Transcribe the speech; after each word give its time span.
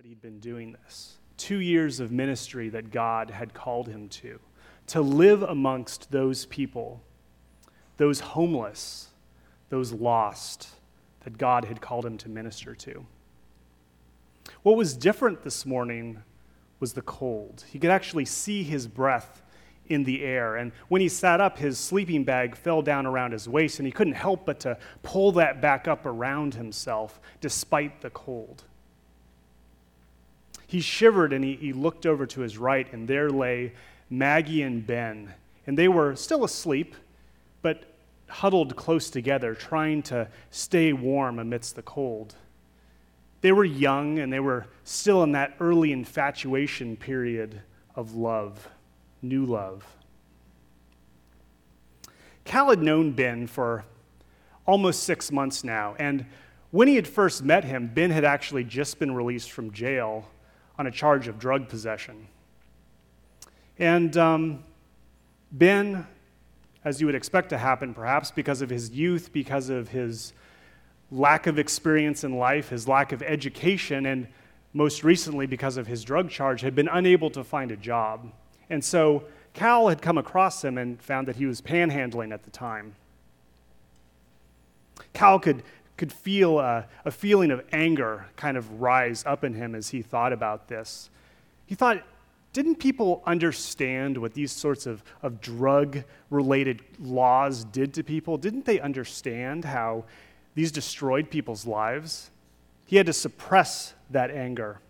that 0.00 0.06
he'd 0.06 0.22
been 0.22 0.40
doing 0.40 0.74
this. 0.82 1.18
Two 1.36 1.58
years 1.60 2.00
of 2.00 2.10
ministry 2.10 2.70
that 2.70 2.90
God 2.90 3.28
had 3.28 3.52
called 3.52 3.86
him 3.86 4.08
to, 4.08 4.40
to 4.86 5.02
live 5.02 5.42
amongst 5.42 6.10
those 6.10 6.46
people, 6.46 7.02
those 7.98 8.20
homeless, 8.20 9.08
those 9.68 9.92
lost 9.92 10.70
that 11.24 11.36
God 11.36 11.66
had 11.66 11.82
called 11.82 12.06
him 12.06 12.16
to 12.16 12.30
minister 12.30 12.74
to. 12.76 13.04
What 14.62 14.78
was 14.78 14.96
different 14.96 15.42
this 15.42 15.66
morning 15.66 16.22
was 16.78 16.94
the 16.94 17.02
cold. 17.02 17.66
He 17.70 17.78
could 17.78 17.90
actually 17.90 18.24
see 18.24 18.62
his 18.62 18.86
breath 18.86 19.42
in 19.88 20.04
the 20.04 20.24
air. 20.24 20.56
And 20.56 20.72
when 20.88 21.02
he 21.02 21.10
sat 21.10 21.42
up, 21.42 21.58
his 21.58 21.78
sleeping 21.78 22.24
bag 22.24 22.56
fell 22.56 22.80
down 22.80 23.04
around 23.04 23.32
his 23.32 23.50
waist, 23.50 23.78
and 23.78 23.84
he 23.84 23.92
couldn't 23.92 24.14
help 24.14 24.46
but 24.46 24.60
to 24.60 24.78
pull 25.02 25.32
that 25.32 25.60
back 25.60 25.86
up 25.86 26.06
around 26.06 26.54
himself 26.54 27.20
despite 27.42 28.00
the 28.00 28.08
cold. 28.08 28.64
He 30.70 30.80
shivered 30.80 31.32
and 31.32 31.42
he, 31.42 31.56
he 31.56 31.72
looked 31.72 32.06
over 32.06 32.26
to 32.26 32.42
his 32.42 32.56
right, 32.56 32.86
and 32.92 33.08
there 33.08 33.28
lay 33.28 33.72
Maggie 34.08 34.62
and 34.62 34.86
Ben. 34.86 35.34
And 35.66 35.76
they 35.76 35.88
were 35.88 36.14
still 36.14 36.44
asleep, 36.44 36.94
but 37.60 37.82
huddled 38.28 38.76
close 38.76 39.10
together, 39.10 39.56
trying 39.56 40.00
to 40.04 40.28
stay 40.52 40.92
warm 40.92 41.40
amidst 41.40 41.74
the 41.74 41.82
cold. 41.82 42.36
They 43.40 43.50
were 43.50 43.64
young 43.64 44.20
and 44.20 44.32
they 44.32 44.38
were 44.38 44.66
still 44.84 45.24
in 45.24 45.32
that 45.32 45.56
early 45.58 45.90
infatuation 45.90 46.96
period 46.96 47.62
of 47.96 48.14
love, 48.14 48.68
new 49.22 49.44
love. 49.44 49.84
Cal 52.44 52.70
had 52.70 52.80
known 52.80 53.10
Ben 53.10 53.48
for 53.48 53.84
almost 54.66 55.02
six 55.02 55.32
months 55.32 55.64
now, 55.64 55.96
and 55.98 56.26
when 56.70 56.86
he 56.86 56.94
had 56.94 57.08
first 57.08 57.42
met 57.42 57.64
him, 57.64 57.90
Ben 57.92 58.12
had 58.12 58.24
actually 58.24 58.62
just 58.62 59.00
been 59.00 59.12
released 59.12 59.50
from 59.50 59.72
jail 59.72 60.28
on 60.80 60.86
a 60.86 60.90
charge 60.90 61.28
of 61.28 61.38
drug 61.38 61.68
possession. 61.68 62.26
And 63.78 64.16
um, 64.16 64.64
Ben, 65.52 66.06
as 66.86 67.02
you 67.02 67.06
would 67.06 67.14
expect 67.14 67.50
to 67.50 67.58
happen, 67.58 67.92
perhaps 67.92 68.30
because 68.30 68.62
of 68.62 68.70
his 68.70 68.88
youth, 68.88 69.30
because 69.30 69.68
of 69.68 69.90
his 69.90 70.32
lack 71.10 71.46
of 71.46 71.58
experience 71.58 72.24
in 72.24 72.38
life, 72.38 72.70
his 72.70 72.88
lack 72.88 73.12
of 73.12 73.22
education, 73.22 74.06
and 74.06 74.26
most 74.72 75.04
recently 75.04 75.44
because 75.44 75.76
of 75.76 75.86
his 75.86 76.02
drug 76.02 76.30
charge, 76.30 76.62
had 76.62 76.74
been 76.74 76.88
unable 76.88 77.28
to 77.28 77.44
find 77.44 77.70
a 77.70 77.76
job. 77.76 78.32
And 78.70 78.82
so 78.82 79.24
Cal 79.52 79.88
had 79.88 80.00
come 80.00 80.16
across 80.16 80.64
him 80.64 80.78
and 80.78 80.98
found 81.02 81.28
that 81.28 81.36
he 81.36 81.44
was 81.44 81.60
panhandling 81.60 82.32
at 82.32 82.44
the 82.44 82.50
time. 82.50 82.96
Cal 85.12 85.38
could 85.38 85.62
could 86.00 86.10
feel 86.10 86.58
a, 86.58 86.86
a 87.04 87.10
feeling 87.10 87.50
of 87.50 87.62
anger 87.72 88.24
kind 88.34 88.56
of 88.56 88.80
rise 88.80 89.22
up 89.26 89.44
in 89.44 89.52
him 89.52 89.74
as 89.74 89.90
he 89.90 90.00
thought 90.00 90.32
about 90.32 90.66
this. 90.66 91.10
He 91.66 91.74
thought, 91.74 92.02
didn't 92.54 92.76
people 92.76 93.22
understand 93.26 94.16
what 94.16 94.32
these 94.32 94.50
sorts 94.50 94.86
of, 94.86 95.04
of 95.22 95.42
drug 95.42 96.02
related 96.30 96.80
laws 96.98 97.64
did 97.64 97.92
to 97.92 98.02
people? 98.02 98.38
Didn't 98.38 98.64
they 98.64 98.80
understand 98.80 99.66
how 99.66 100.04
these 100.54 100.72
destroyed 100.72 101.30
people's 101.30 101.66
lives? 101.66 102.30
He 102.86 102.96
had 102.96 103.04
to 103.04 103.12
suppress 103.12 103.92
that 104.08 104.30
anger. 104.30 104.80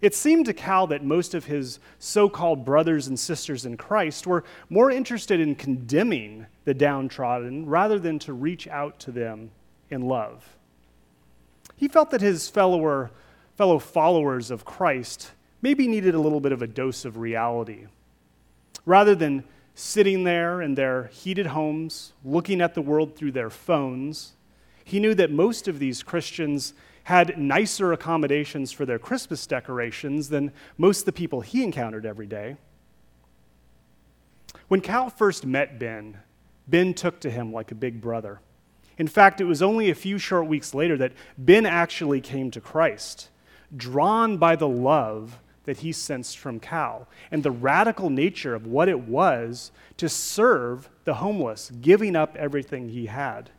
It 0.00 0.14
seemed 0.14 0.46
to 0.46 0.54
Cal 0.54 0.86
that 0.86 1.04
most 1.04 1.34
of 1.34 1.44
his 1.44 1.80
so 1.98 2.30
called 2.30 2.64
brothers 2.64 3.08
and 3.08 3.20
sisters 3.20 3.66
in 3.66 3.76
Christ 3.76 4.26
were 4.26 4.44
more 4.70 4.90
interested 4.90 5.38
in 5.38 5.54
condemning 5.54 6.46
the 6.64 6.72
downtrodden 6.72 7.66
rather 7.66 7.98
than 7.98 8.18
to 8.20 8.32
reach 8.32 8.66
out 8.68 8.98
to 9.00 9.12
them 9.12 9.50
in 9.90 10.02
love. 10.02 10.56
He 11.76 11.88
felt 11.88 12.10
that 12.10 12.20
his 12.20 12.48
fellow, 12.48 13.10
fellow 13.56 13.78
followers 13.78 14.50
of 14.50 14.64
Christ 14.64 15.30
maybe 15.62 15.88
needed 15.88 16.14
a 16.14 16.20
little 16.20 16.40
bit 16.40 16.52
of 16.52 16.62
a 16.62 16.66
dose 16.66 17.04
of 17.04 17.16
reality. 17.16 17.86
Rather 18.84 19.14
than 19.14 19.44
sitting 19.74 20.24
there 20.24 20.60
in 20.60 20.74
their 20.74 21.04
heated 21.12 21.46
homes, 21.46 22.12
looking 22.24 22.60
at 22.60 22.74
the 22.74 22.82
world 22.82 23.14
through 23.14 23.32
their 23.32 23.50
phones, 23.50 24.32
he 24.84 24.98
knew 24.98 25.14
that 25.14 25.30
most 25.30 25.68
of 25.68 25.78
these 25.78 26.02
Christians 26.02 26.74
had 27.04 27.38
nicer 27.38 27.92
accommodations 27.92 28.72
for 28.72 28.84
their 28.84 28.98
Christmas 28.98 29.46
decorations 29.46 30.28
than 30.28 30.52
most 30.76 31.00
of 31.00 31.04
the 31.06 31.12
people 31.12 31.40
he 31.40 31.62
encountered 31.62 32.04
every 32.04 32.26
day. 32.26 32.56
When 34.68 34.80
Cal 34.80 35.08
first 35.08 35.46
met 35.46 35.78
Ben, 35.78 36.18
Ben 36.66 36.92
took 36.92 37.20
to 37.20 37.30
him 37.30 37.52
like 37.52 37.70
a 37.70 37.74
big 37.74 38.00
brother. 38.00 38.40
In 38.98 39.06
fact, 39.06 39.40
it 39.40 39.44
was 39.44 39.62
only 39.62 39.88
a 39.88 39.94
few 39.94 40.18
short 40.18 40.46
weeks 40.46 40.74
later 40.74 40.96
that 40.98 41.12
Ben 41.38 41.64
actually 41.64 42.20
came 42.20 42.50
to 42.50 42.60
Christ, 42.60 43.28
drawn 43.74 44.36
by 44.36 44.56
the 44.56 44.68
love 44.68 45.38
that 45.64 45.78
he 45.78 45.92
sensed 45.92 46.38
from 46.38 46.58
Cal 46.58 47.06
and 47.30 47.42
the 47.42 47.50
radical 47.50 48.10
nature 48.10 48.54
of 48.54 48.66
what 48.66 48.88
it 48.88 49.00
was 49.00 49.70
to 49.98 50.08
serve 50.08 50.88
the 51.04 51.14
homeless, 51.14 51.70
giving 51.80 52.16
up 52.16 52.34
everything 52.36 52.88
he 52.88 53.06
had. 53.06 53.50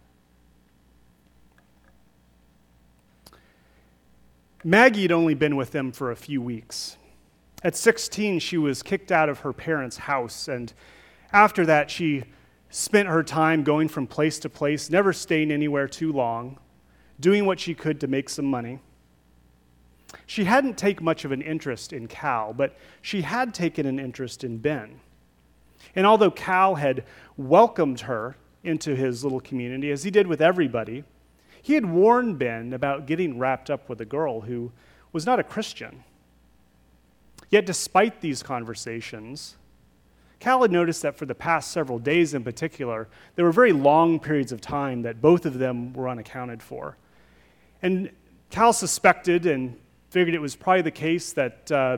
Maggie 4.64 5.04
had 5.04 5.12
only 5.12 5.36
been 5.36 5.56
with 5.56 5.72
them 5.72 5.92
for 5.92 6.12
a 6.12 6.18
few 6.18 6.42
weeks. 6.42 6.98
At 7.64 7.78
16, 7.78 8.40
she 8.40 8.58
was 8.58 8.84
kicked 8.84 9.12
out 9.12 9.30
of 9.30 9.40
her 9.40 9.54
parents' 9.54 9.98
house, 9.98 10.50
and 10.50 10.74
after 11.32 11.66
that, 11.66 11.90
she 11.90 12.24
spent 12.70 13.08
her 13.08 13.24
time 13.24 13.64
going 13.64 13.88
from 13.88 14.08
place 14.08 14.40
to 14.40 14.50
place, 14.50 14.90
never 14.90 15.12
staying 15.12 15.52
anywhere 15.52 15.88
too 15.88 16.12
long, 16.12 16.58
doing 17.20 17.46
what 17.46 17.60
she 17.60 17.74
could 17.74 18.00
to 18.00 18.08
make 18.08 18.30
some 18.30 18.46
money. 18.46 18.80
She 20.26 20.46
hadn't 20.46 20.78
taken 20.78 21.04
much 21.04 21.26
of 21.26 21.32
an 21.32 21.42
interest 21.42 21.94
in 21.94 22.08
Cal, 22.08 22.54
but 22.54 22.78
she 23.02 23.22
had 23.22 23.54
taken 23.54 23.86
an 23.86 24.00
interest 24.00 24.44
in 24.44 24.58
Ben. 24.58 25.00
And 25.96 26.06
although 26.06 26.32
Cal 26.32 26.76
had 26.76 27.04
welcomed 27.38 28.02
her 28.02 28.36
into 28.64 28.96
his 28.96 29.24
little 29.24 29.40
community, 29.40 29.92
as 29.92 30.04
he 30.04 30.12
did 30.12 30.28
with 30.28 30.42
everybody, 30.42 31.04
he 31.62 31.74
had 31.74 31.86
warned 31.86 32.40
Ben 32.40 32.74
about 32.74 33.06
getting 33.06 33.38
wrapped 33.38 33.70
up 33.70 33.90
with 33.90 34.02
a 34.02 34.06
girl 34.06 34.42
who 34.42 34.72
was 35.12 35.26
not 35.26 35.40
a 35.40 35.44
Christian. 35.44 36.04
Yet, 37.50 37.66
despite 37.66 38.22
these 38.22 38.44
conversations, 38.44 39.56
Cal 40.40 40.62
had 40.62 40.72
noticed 40.72 41.02
that 41.02 41.18
for 41.18 41.26
the 41.26 41.36
past 41.36 41.72
several 41.72 42.00
days 42.00 42.34
in 42.34 42.44
particular, 42.44 43.10
there 43.36 43.44
were 43.44 43.52
very 43.52 43.74
long 43.74 44.20
periods 44.20 44.52
of 44.52 44.62
time 44.62 45.02
that 45.02 45.22
both 45.22 45.46
of 45.46 45.60
them 45.60 45.94
were 45.94 46.08
unaccounted 46.08 46.64
for. 46.64 46.98
And 47.82 48.10
Cal 48.50 48.72
suspected 48.72 49.46
and 49.46 49.78
figured 50.10 50.34
it 50.34 50.42
was 50.42 50.56
probably 50.56 50.82
the 50.82 50.92
case 50.92 51.34
that 51.34 51.72
uh, 51.72 51.98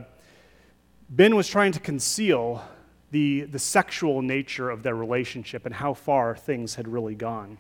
Ben 1.09 1.35
was 1.35 1.47
trying 1.47 1.72
to 1.74 1.79
conceal 1.79 2.63
the, 3.12 3.41
the 3.41 3.59
sexual 3.59 4.22
nature 4.22 4.69
of 4.69 4.84
their 4.84 4.96
relationship 4.96 5.66
and 5.66 5.75
how 5.75 5.94
far 5.94 6.35
things 6.35 6.75
had 6.75 6.88
really 6.88 7.16
gone. 7.16 7.58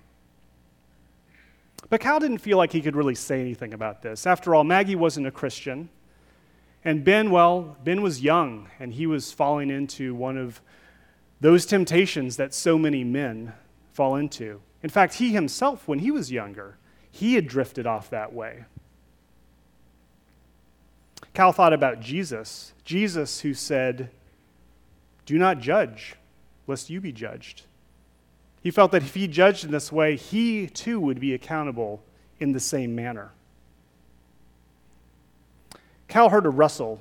But 1.89 1.99
Cal 1.99 2.19
didn't 2.19 2.39
feel 2.39 2.57
like 2.57 2.71
he 2.71 2.81
could 2.81 2.95
really 2.95 3.15
say 3.15 3.41
anything 3.41 3.73
about 3.73 4.01
this. 4.01 4.25
After 4.25 4.55
all, 4.55 4.63
Maggie 4.63 4.95
wasn't 4.95 5.27
a 5.27 5.31
Christian. 5.31 5.89
And 6.83 7.03
Ben, 7.03 7.29
well, 7.29 7.77
Ben 7.83 8.01
was 8.01 8.21
young, 8.21 8.69
and 8.79 8.93
he 8.93 9.05
was 9.05 9.31
falling 9.31 9.69
into 9.69 10.15
one 10.15 10.37
of 10.37 10.61
those 11.39 11.65
temptations 11.65 12.37
that 12.37 12.53
so 12.53 12.77
many 12.77 13.03
men 13.03 13.53
fall 13.93 14.15
into. 14.15 14.61
In 14.83 14.89
fact, 14.89 15.15
he 15.15 15.31
himself, 15.31 15.87
when 15.87 15.99
he 15.99 16.11
was 16.11 16.31
younger, 16.31 16.77
he 17.11 17.35
had 17.35 17.47
drifted 17.47 17.85
off 17.85 18.09
that 18.09 18.33
way. 18.33 18.65
Cal 21.33 21.51
thought 21.51 21.73
about 21.73 21.99
Jesus, 21.99 22.73
Jesus 22.83 23.41
who 23.41 23.53
said, 23.53 24.09
Do 25.25 25.37
not 25.37 25.59
judge, 25.59 26.15
lest 26.67 26.89
you 26.89 26.99
be 26.99 27.11
judged. 27.11 27.63
He 28.61 28.71
felt 28.71 28.91
that 28.91 29.03
if 29.03 29.15
he 29.15 29.27
judged 29.27 29.63
in 29.63 29.71
this 29.71 29.91
way, 29.91 30.15
he 30.15 30.67
too 30.67 30.99
would 30.99 31.19
be 31.19 31.33
accountable 31.33 32.03
in 32.39 32.51
the 32.51 32.59
same 32.59 32.95
manner. 32.95 33.31
Cal 36.11 36.27
heard 36.27 36.45
a 36.45 36.49
rustle 36.49 36.99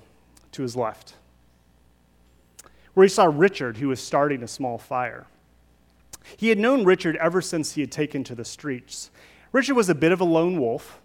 to 0.52 0.62
his 0.62 0.76
left 0.76 1.14
where 2.94 3.04
he 3.04 3.08
saw 3.08 3.24
Richard, 3.24 3.78
who 3.78 3.88
was 3.88 4.00
starting 4.00 4.42
a 4.42 4.48
small 4.48 4.78
fire. 4.78 5.26
He 6.36 6.48
had 6.48 6.58
known 6.58 6.84
Richard 6.84 7.16
ever 7.16 7.42
since 7.42 7.72
he 7.72 7.80
had 7.80 7.90
taken 7.90 8.22
to 8.22 8.36
the 8.36 8.44
streets. 8.44 9.10
Richard 9.50 9.74
was 9.74 9.88
a 9.88 9.96
bit 9.96 10.12
of 10.12 10.20
a 10.20 10.24
lone 10.24 10.60
wolf. 10.60 11.00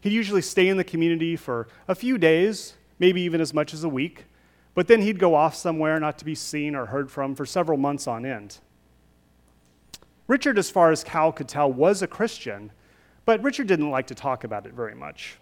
He'd 0.00 0.14
usually 0.14 0.40
stay 0.40 0.66
in 0.66 0.78
the 0.78 0.84
community 0.84 1.36
for 1.36 1.68
a 1.88 1.94
few 1.94 2.16
days, 2.16 2.72
maybe 2.98 3.20
even 3.20 3.42
as 3.42 3.52
much 3.52 3.74
as 3.74 3.84
a 3.84 3.88
week, 3.88 4.24
but 4.74 4.88
then 4.88 5.02
he'd 5.02 5.18
go 5.18 5.34
off 5.34 5.54
somewhere 5.54 6.00
not 6.00 6.16
to 6.18 6.24
be 6.24 6.34
seen 6.34 6.74
or 6.74 6.86
heard 6.86 7.10
from 7.10 7.34
for 7.34 7.44
several 7.44 7.76
months 7.76 8.06
on 8.06 8.24
end. 8.24 8.58
Richard, 10.26 10.58
as 10.58 10.70
far 10.70 10.90
as 10.90 11.04
Cal 11.04 11.32
could 11.32 11.48
tell, 11.48 11.70
was 11.70 12.00
a 12.00 12.06
Christian, 12.06 12.72
but 13.26 13.42
Richard 13.42 13.66
didn't 13.66 13.90
like 13.90 14.06
to 14.06 14.14
talk 14.14 14.42
about 14.42 14.64
it 14.64 14.72
very 14.72 14.94
much. 14.94 15.36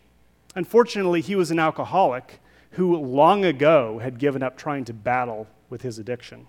Unfortunately, 0.57 1.21
he 1.21 1.37
was 1.37 1.53
an 1.53 1.61
alcoholic 1.61 2.41
who 2.73 2.97
long 2.97 3.45
ago 3.45 4.01
had 4.01 4.19
given 4.19 4.43
up 4.43 4.57
trying 4.57 4.85
to 4.87 4.93
battle 4.93 5.47
with 5.71 5.83
his 5.83 5.99
addiction. 5.99 6.49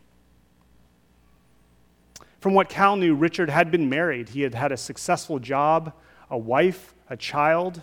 From 2.40 2.54
what 2.54 2.70
Cal 2.70 2.96
knew, 2.96 3.14
Richard 3.14 3.50
had 3.50 3.70
been 3.70 3.90
married. 3.90 4.30
He 4.30 4.42
had 4.42 4.56
had 4.56 4.72
a 4.72 4.78
successful 4.78 5.40
job, 5.40 5.94
a 6.30 6.38
wife, 6.38 6.96
a 7.10 7.18
child. 7.18 7.82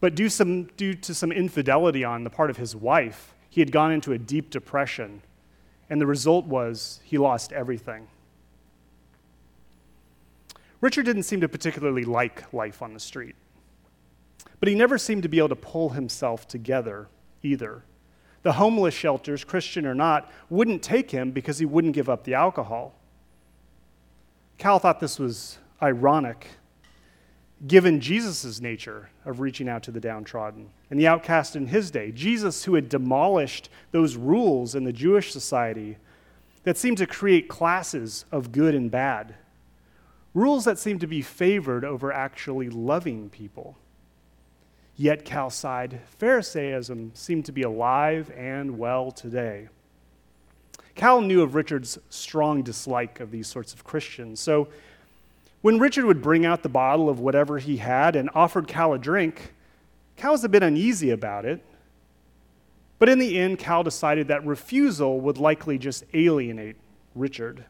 But 0.00 0.14
due, 0.14 0.28
some, 0.28 0.64
due 0.76 0.94
to 0.94 1.14
some 1.14 1.32
infidelity 1.32 2.04
on 2.04 2.24
the 2.24 2.30
part 2.30 2.50
of 2.50 2.58
his 2.58 2.76
wife, 2.76 3.34
he 3.48 3.60
had 3.62 3.72
gone 3.72 3.92
into 3.92 4.12
a 4.12 4.18
deep 4.18 4.50
depression, 4.50 5.22
and 5.88 6.00
the 6.00 6.06
result 6.06 6.44
was 6.44 7.00
he 7.04 7.16
lost 7.16 7.52
everything. 7.52 8.08
Richard 10.82 11.06
didn't 11.06 11.22
seem 11.22 11.40
to 11.40 11.48
particularly 11.48 12.04
like 12.04 12.52
life 12.52 12.82
on 12.82 12.92
the 12.92 13.00
street, 13.00 13.34
but 14.60 14.68
he 14.68 14.74
never 14.74 14.98
seemed 14.98 15.22
to 15.22 15.28
be 15.28 15.38
able 15.38 15.48
to 15.48 15.56
pull 15.56 15.90
himself 15.90 16.46
together 16.48 17.08
either. 17.42 17.82
The 18.42 18.52
homeless 18.52 18.94
shelters, 18.94 19.44
Christian 19.44 19.86
or 19.86 19.94
not, 19.94 20.30
wouldn't 20.50 20.82
take 20.82 21.10
him 21.10 21.32
because 21.32 21.58
he 21.58 21.66
wouldn't 21.66 21.94
give 21.94 22.08
up 22.08 22.24
the 22.24 22.34
alcohol. 22.34 22.94
Cal 24.58 24.78
thought 24.78 25.00
this 25.00 25.18
was 25.18 25.58
ironic 25.82 26.48
given 27.66 28.00
Jesus' 28.00 28.60
nature 28.60 29.08
of 29.24 29.40
reaching 29.40 29.68
out 29.68 29.82
to 29.84 29.90
the 29.90 30.00
downtrodden 30.00 30.68
and 30.90 31.00
the 31.00 31.06
outcast 31.06 31.56
in 31.56 31.66
his 31.66 31.90
day. 31.90 32.12
Jesus, 32.12 32.64
who 32.64 32.74
had 32.74 32.88
demolished 32.88 33.70
those 33.92 34.16
rules 34.16 34.74
in 34.74 34.84
the 34.84 34.92
Jewish 34.92 35.32
society 35.32 35.96
that 36.64 36.76
seemed 36.76 36.98
to 36.98 37.06
create 37.06 37.48
classes 37.48 38.26
of 38.30 38.52
good 38.52 38.74
and 38.74 38.90
bad, 38.90 39.34
rules 40.34 40.64
that 40.66 40.78
seemed 40.78 41.00
to 41.00 41.06
be 41.06 41.22
favored 41.22 41.84
over 41.84 42.12
actually 42.12 42.68
loving 42.68 43.30
people. 43.30 43.76
Yet, 44.96 45.24
Cal 45.24 45.50
sighed, 45.50 46.00
Pharisaism 46.18 47.12
seemed 47.14 47.44
to 47.44 47.52
be 47.52 47.62
alive 47.62 48.30
and 48.34 48.78
well 48.78 49.10
today. 49.10 49.68
Cal 50.94 51.20
knew 51.20 51.42
of 51.42 51.54
Richard's 51.54 51.98
strong 52.08 52.62
dislike 52.62 53.20
of 53.20 53.30
these 53.30 53.46
sorts 53.46 53.74
of 53.74 53.84
Christians, 53.84 54.40
so 54.40 54.68
when 55.60 55.78
Richard 55.78 56.04
would 56.04 56.22
bring 56.22 56.46
out 56.46 56.62
the 56.62 56.68
bottle 56.68 57.08
of 57.08 57.20
whatever 57.20 57.58
he 57.58 57.78
had 57.78 58.16
and 58.16 58.30
offered 58.34 58.68
Cal 58.68 58.94
a 58.94 58.98
drink, 58.98 59.52
Cal 60.16 60.32
was 60.32 60.44
a 60.44 60.48
bit 60.48 60.62
uneasy 60.62 61.10
about 61.10 61.44
it. 61.44 61.62
But 62.98 63.08
in 63.08 63.18
the 63.18 63.38
end, 63.38 63.58
Cal 63.58 63.82
decided 63.82 64.28
that 64.28 64.46
refusal 64.46 65.20
would 65.20 65.38
likely 65.38 65.76
just 65.76 66.04
alienate 66.14 66.76
Richard. 67.14 67.64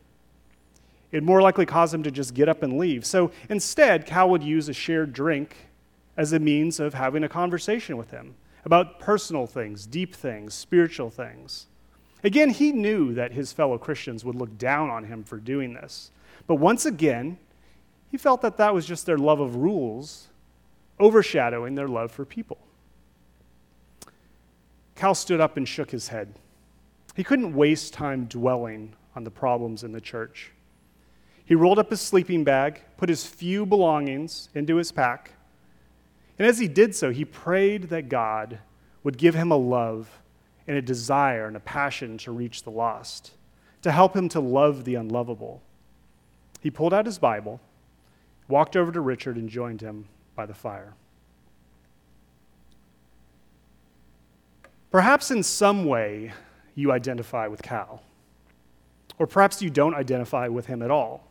It'd 1.11 1.25
more 1.25 1.43
likely 1.43 1.67
cause 1.67 1.93
him 1.93 2.03
to 2.03 2.11
just 2.11 2.35
get 2.35 2.49
up 2.49 2.63
and 2.63 2.79
leave. 2.79 3.05
So 3.05 3.33
instead, 3.49 4.07
Cal 4.07 4.31
would 4.31 4.43
use 4.43 4.69
a 4.69 4.73
shared 4.73 5.13
drink 5.13 5.57
as 6.17 6.33
a 6.33 6.39
means 6.39 6.81
of 6.81 6.95
having 6.95 7.25
a 7.25 7.29
conversation 7.29 7.97
with 7.97 8.11
him 8.11 8.35
about 8.65 8.99
personal 8.99 9.47
things, 9.47 9.87
deep 9.87 10.15
things, 10.15 10.55
spiritual 10.55 11.11
things. 11.11 11.67
Again, 12.25 12.51
he 12.51 12.73
knew 12.73 13.15
that 13.15 13.33
his 13.33 13.53
fellow 13.53 13.79
Christians 13.79 14.25
would 14.25 14.35
look 14.35 14.59
down 14.59 14.91
on 14.91 15.05
him 15.05 15.23
for 15.23 15.39
doing 15.39 15.75
this. 15.75 16.11
But 16.47 16.57
once 16.57 16.85
again, 16.87 17.39
he 18.11 18.17
felt 18.17 18.43
that 18.43 18.57
that 18.57 18.75
was 18.75 18.87
just 18.87 19.07
their 19.07 19.19
love 19.19 19.41
of 19.41 19.57
rules 19.57 20.29
overshadowing 20.99 21.75
their 21.75 21.89
love 21.89 22.11
for 22.11 22.25
people. 22.25 22.59
Cal 24.95 25.15
stood 25.15 25.41
up 25.41 25.57
and 25.57 25.69
shook 25.69 25.91
his 25.91 26.09
head. 26.09 26.35
He 27.15 27.23
couldn't 27.23 27.55
waste 27.55 27.93
time 27.93 28.25
dwelling 28.25 28.95
on 29.15 29.25
the 29.25 29.31
problems 29.31 29.85
in 29.85 29.93
the 29.93 30.01
church. 30.01 30.53
He 31.45 31.55
rolled 31.55 31.79
up 31.79 31.91
his 31.91 32.01
sleeping 32.01 32.45
bag, 32.45 32.83
put 32.97 33.09
his 33.09 33.25
few 33.25 33.67
belongings 33.67 34.49
into 34.55 34.77
his 34.77 34.91
pack, 34.91 35.31
and 36.39 36.47
as 36.47 36.59
he 36.59 36.69
did 36.69 36.95
so, 36.95 37.11
he 37.11 37.25
prayed 37.25 37.85
that 37.85 38.09
God 38.09 38.59
would 39.03 39.19
give 39.19 39.35
him 39.35 39.51
a 39.51 39.57
love 39.57 40.21
and 40.67 40.77
a 40.77 40.83
desire 40.83 41.47
and 41.47 41.57
a 41.57 41.61
passion 41.61 42.19
to 42.19 42.33
reach 42.33 42.63
the 42.63 42.71
lost, 42.71 43.33
to 43.83 43.93
help 43.93 44.15
him 44.15 44.29
to 44.31 44.41
love 44.41 44.85
the 44.85 44.97
unlovable. 44.97 45.63
He 46.61 46.71
pulled 46.71 46.93
out 46.93 47.07
his 47.07 47.19
Bible 47.19 47.61
walked 48.49 48.77
over 48.77 48.93
to 48.93 49.01
Richard 49.01 49.37
and 49.37 49.49
joined 49.49 49.81
him 49.81 50.07
by 50.35 50.47
the 50.47 50.55
fire. 50.55 50.95
Perhaps 54.91 55.31
in 55.31 55.43
some 55.43 55.85
way 55.85 56.33
you 56.75 56.93
identify 56.93 57.49
with 57.49 57.63
Cal, 57.63 58.03
or 59.19 59.27
perhaps 59.27 59.61
you 59.61 59.71
don't 59.71 59.95
identify 59.95 60.49
with 60.49 60.67
him 60.67 60.83
at 60.83 60.91
all. 60.91 61.27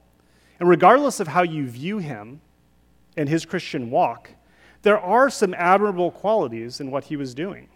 And 0.59 0.69
regardless 0.69 1.19
of 1.19 1.27
how 1.27 1.43
you 1.43 1.67
view 1.67 1.97
him 1.97 2.41
and 3.17 3.29
his 3.29 3.45
Christian 3.45 3.89
walk, 3.89 4.31
there 4.85 4.99
are 4.99 5.31
some 5.31 5.55
admirable 5.55 6.11
qualities 6.11 6.79
in 6.79 6.91
what 6.91 7.05
he 7.05 7.15
was 7.15 7.33
doing. 7.33 7.69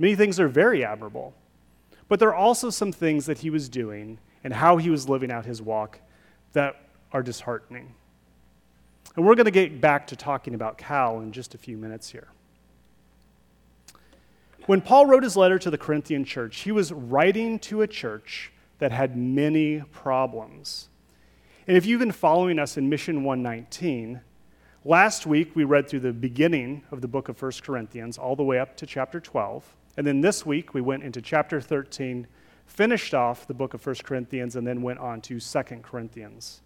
Many 0.00 0.16
things 0.16 0.40
are 0.40 0.48
very 0.48 0.84
admirable, 0.84 1.32
but 2.08 2.18
there 2.18 2.30
are 2.30 2.34
also 2.34 2.70
some 2.70 2.90
things 2.90 3.26
that 3.26 3.38
he 3.38 3.50
was 3.50 3.68
doing 3.68 4.18
and 4.42 4.52
how 4.52 4.78
he 4.78 4.90
was 4.90 5.08
living 5.08 5.30
out 5.30 5.46
his 5.46 5.62
walk 5.62 6.00
that 6.54 6.74
are 7.12 7.22
disheartening. 7.22 7.94
And 9.14 9.24
we're 9.24 9.36
going 9.36 9.44
to 9.44 9.52
get 9.52 9.80
back 9.80 10.08
to 10.08 10.16
talking 10.16 10.56
about 10.56 10.76
Cal 10.76 11.20
in 11.20 11.30
just 11.30 11.54
a 11.54 11.58
few 11.58 11.76
minutes 11.76 12.10
here. 12.10 12.26
When 14.66 14.80
Paul 14.80 15.06
wrote 15.06 15.22
his 15.22 15.36
letter 15.36 15.60
to 15.60 15.70
the 15.70 15.78
Corinthian 15.78 16.24
church, 16.24 16.62
he 16.62 16.72
was 16.72 16.90
writing 16.90 17.60
to 17.60 17.80
a 17.82 17.86
church 17.86 18.50
that 18.80 18.90
had 18.90 19.16
many 19.16 19.84
problems. 19.92 20.88
And 21.68 21.76
if 21.76 21.86
you've 21.86 22.00
been 22.00 22.10
following 22.10 22.58
us 22.58 22.76
in 22.76 22.88
Mission 22.88 23.22
119, 23.22 24.22
last 24.84 25.26
week 25.26 25.54
we 25.54 25.64
read 25.64 25.88
through 25.88 26.00
the 26.00 26.12
beginning 26.12 26.82
of 26.90 27.00
the 27.00 27.08
book 27.08 27.28
of 27.28 27.40
1 27.40 27.52
Corinthians 27.62 28.18
all 28.18 28.36
the 28.36 28.42
way 28.42 28.58
up 28.58 28.76
to 28.76 28.86
chapter 28.86 29.20
12. 29.20 29.76
And 29.96 30.06
then 30.06 30.20
this 30.20 30.44
week 30.44 30.74
we 30.74 30.80
went 30.80 31.02
into 31.02 31.20
chapter 31.20 31.60
13, 31.60 32.26
finished 32.66 33.14
off 33.14 33.46
the 33.46 33.54
book 33.54 33.74
of 33.74 33.84
1 33.86 33.96
Corinthians, 34.02 34.56
and 34.56 34.66
then 34.66 34.82
went 34.82 34.98
on 34.98 35.20
to 35.22 35.38
2 35.38 35.62
Corinthians. 35.82 36.62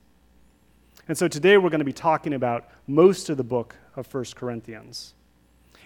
And 1.09 1.17
so 1.17 1.29
today 1.29 1.57
we're 1.59 1.71
going 1.71 1.81
to 1.81 1.85
be 1.85 1.93
talking 1.93 2.33
about 2.33 2.69
most 2.87 3.29
of 3.29 3.37
the 3.37 3.45
book 3.45 3.77
of 3.97 4.13
1 4.13 4.25
Corinthians. 4.35 5.15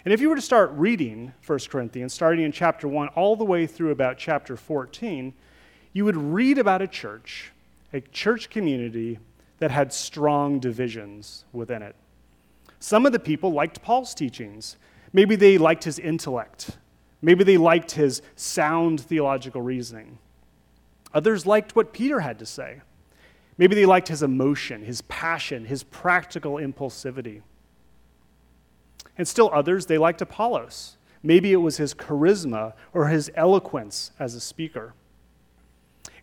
And 0.03 0.13
if 0.13 0.21
you 0.21 0.29
were 0.29 0.35
to 0.35 0.41
start 0.41 0.71
reading 0.71 1.33
1 1.45 1.59
Corinthians, 1.69 2.13
starting 2.13 2.43
in 2.43 2.51
chapter 2.51 2.87
1 2.87 3.09
all 3.09 3.35
the 3.35 3.45
way 3.45 3.67
through 3.67 3.91
about 3.91 4.17
chapter 4.17 4.55
14, 4.55 5.33
you 5.93 6.05
would 6.05 6.17
read 6.17 6.57
about 6.57 6.81
a 6.81 6.87
church, 6.87 7.51
a 7.93 7.99
church 8.01 8.49
community 8.49 9.19
that 9.59 9.69
had 9.69 9.93
strong 9.93 10.59
divisions 10.59 11.45
within 11.51 11.81
it. 11.81 11.95
Some 12.81 13.05
of 13.05 13.11
the 13.11 13.19
people 13.19 13.53
liked 13.53 13.83
Paul's 13.83 14.15
teachings. 14.15 14.75
Maybe 15.13 15.35
they 15.35 15.59
liked 15.59 15.83
his 15.83 15.99
intellect. 15.99 16.79
Maybe 17.21 17.43
they 17.43 17.57
liked 17.57 17.91
his 17.91 18.23
sound 18.35 18.99
theological 18.99 19.61
reasoning. 19.61 20.17
Others 21.13 21.45
liked 21.45 21.75
what 21.75 21.93
Peter 21.93 22.21
had 22.21 22.39
to 22.39 22.45
say. 22.45 22.81
Maybe 23.59 23.75
they 23.75 23.85
liked 23.85 24.07
his 24.07 24.23
emotion, 24.23 24.83
his 24.83 25.03
passion, 25.03 25.65
his 25.65 25.83
practical 25.83 26.53
impulsivity. 26.53 27.43
And 29.15 29.27
still 29.27 29.51
others, 29.53 29.85
they 29.85 29.99
liked 29.99 30.23
Apollos. 30.23 30.97
Maybe 31.21 31.51
it 31.51 31.57
was 31.57 31.77
his 31.77 31.93
charisma 31.93 32.73
or 32.93 33.09
his 33.09 33.29
eloquence 33.35 34.09
as 34.17 34.33
a 34.33 34.39
speaker. 34.39 34.95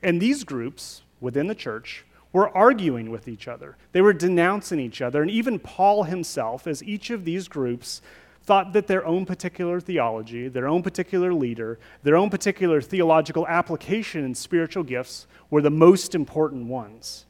And 0.02 0.20
these 0.20 0.42
groups 0.42 1.02
within 1.20 1.46
the 1.46 1.54
church 1.54 2.04
were 2.32 2.54
arguing 2.56 3.10
with 3.10 3.28
each 3.28 3.48
other. 3.48 3.76
They 3.92 4.00
were 4.00 4.12
denouncing 4.12 4.80
each 4.80 5.00
other. 5.00 5.22
And 5.22 5.30
even 5.30 5.58
Paul 5.58 6.04
himself, 6.04 6.66
as 6.66 6.82
each 6.82 7.10
of 7.10 7.24
these 7.24 7.48
groups 7.48 8.02
thought 8.42 8.72
that 8.72 8.86
their 8.86 9.04
own 9.04 9.26
particular 9.26 9.80
theology, 9.80 10.48
their 10.48 10.68
own 10.68 10.82
particular 10.82 11.34
leader, 11.34 11.78
their 12.02 12.16
own 12.16 12.30
particular 12.30 12.80
theological 12.80 13.46
application 13.46 14.24
and 14.24 14.36
spiritual 14.36 14.82
gifts 14.82 15.26
were 15.50 15.60
the 15.60 15.70
most 15.70 16.14
important 16.14 16.66
ones. 16.66 17.26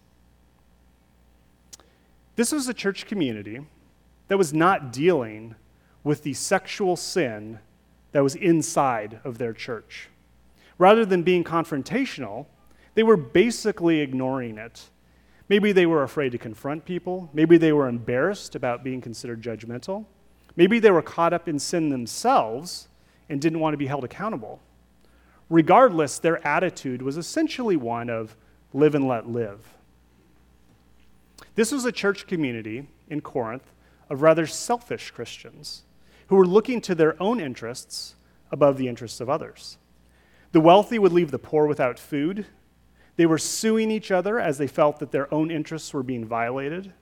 This 2.37 2.53
was 2.53 2.69
a 2.69 2.75
church 2.75 3.07
community 3.07 3.67
that 4.29 4.39
was 4.39 4.55
not 4.55 4.93
dealing 4.93 5.57
with 6.05 6.23
the 6.23 6.35
sexual 6.35 6.97
sin 6.97 7.59
that 8.13 8.23
was 8.23 8.37
inside 8.37 9.21
of 9.25 9.39
their 9.39 9.53
church. 9.53 10.09
Rather 10.79 11.05
than 11.05 11.25
being 11.25 11.43
confrontational, 11.43 12.47
they 12.99 13.05
were 13.05 13.17
basically 13.17 14.01
ignoring 14.01 14.59
it. 14.59 14.91
Maybe 15.49 15.71
they 15.71 15.87
were 15.87 16.03
afraid 16.03 16.33
to 16.33 16.39
confront 16.39 16.85
people. 16.85 17.31
Maybe 17.33 17.57
they 17.57 17.73
were 17.73 17.87
embarrassed 17.87 18.57
about 18.57 18.83
being 18.83 19.01
considered 19.01 19.41
judgmental. 19.41 20.05
Maybe 20.57 20.81
they 20.81 20.91
were 20.91 21.01
caught 21.01 21.33
up 21.33 21.49
in 21.49 21.61
sin 21.61 21.91
themselves 21.91 22.89
and 23.29 23.41
didn't 23.41 23.61
want 23.61 23.75
to 23.75 23.79
be 23.79 23.87
held 23.87 24.03
accountable. 24.03 24.61
Regardless, 25.49 26.19
their 26.19 26.45
attitude 26.45 27.01
was 27.01 27.17
essentially 27.17 27.77
one 27.77 28.11
of 28.11 28.37
live 28.73 28.97
and 28.97 29.07
let 29.07 29.29
live. 29.29 29.61
This 31.55 31.71
was 31.71 31.85
a 31.85 31.93
church 31.93 32.27
community 32.27 32.89
in 33.09 33.21
Corinth 33.21 33.71
of 34.11 34.23
rather 34.23 34.45
selfish 34.45 35.13
Christians 35.13 35.85
who 36.27 36.35
were 36.35 36.45
looking 36.45 36.81
to 36.81 36.97
their 36.97 37.15
own 37.23 37.39
interests 37.39 38.17
above 38.51 38.77
the 38.77 38.89
interests 38.89 39.21
of 39.21 39.31
others. 39.31 39.79
The 40.51 40.61
wealthy 40.61 40.99
would 40.99 41.13
leave 41.13 41.31
the 41.31 41.39
poor 41.39 41.69
without 41.69 42.01
food. 42.01 42.45
They 43.19 43.27
were 43.27 43.37
suing 43.37 43.91
each 43.91 44.13
other 44.13 44.39
as 44.39 44.59
they 44.59 44.69
felt 44.69 45.01
that 45.01 45.11
their 45.11 45.33
own 45.35 45.51
interests 45.51 45.93
were 45.93 46.05
being 46.05 46.25
violated. 46.25 46.93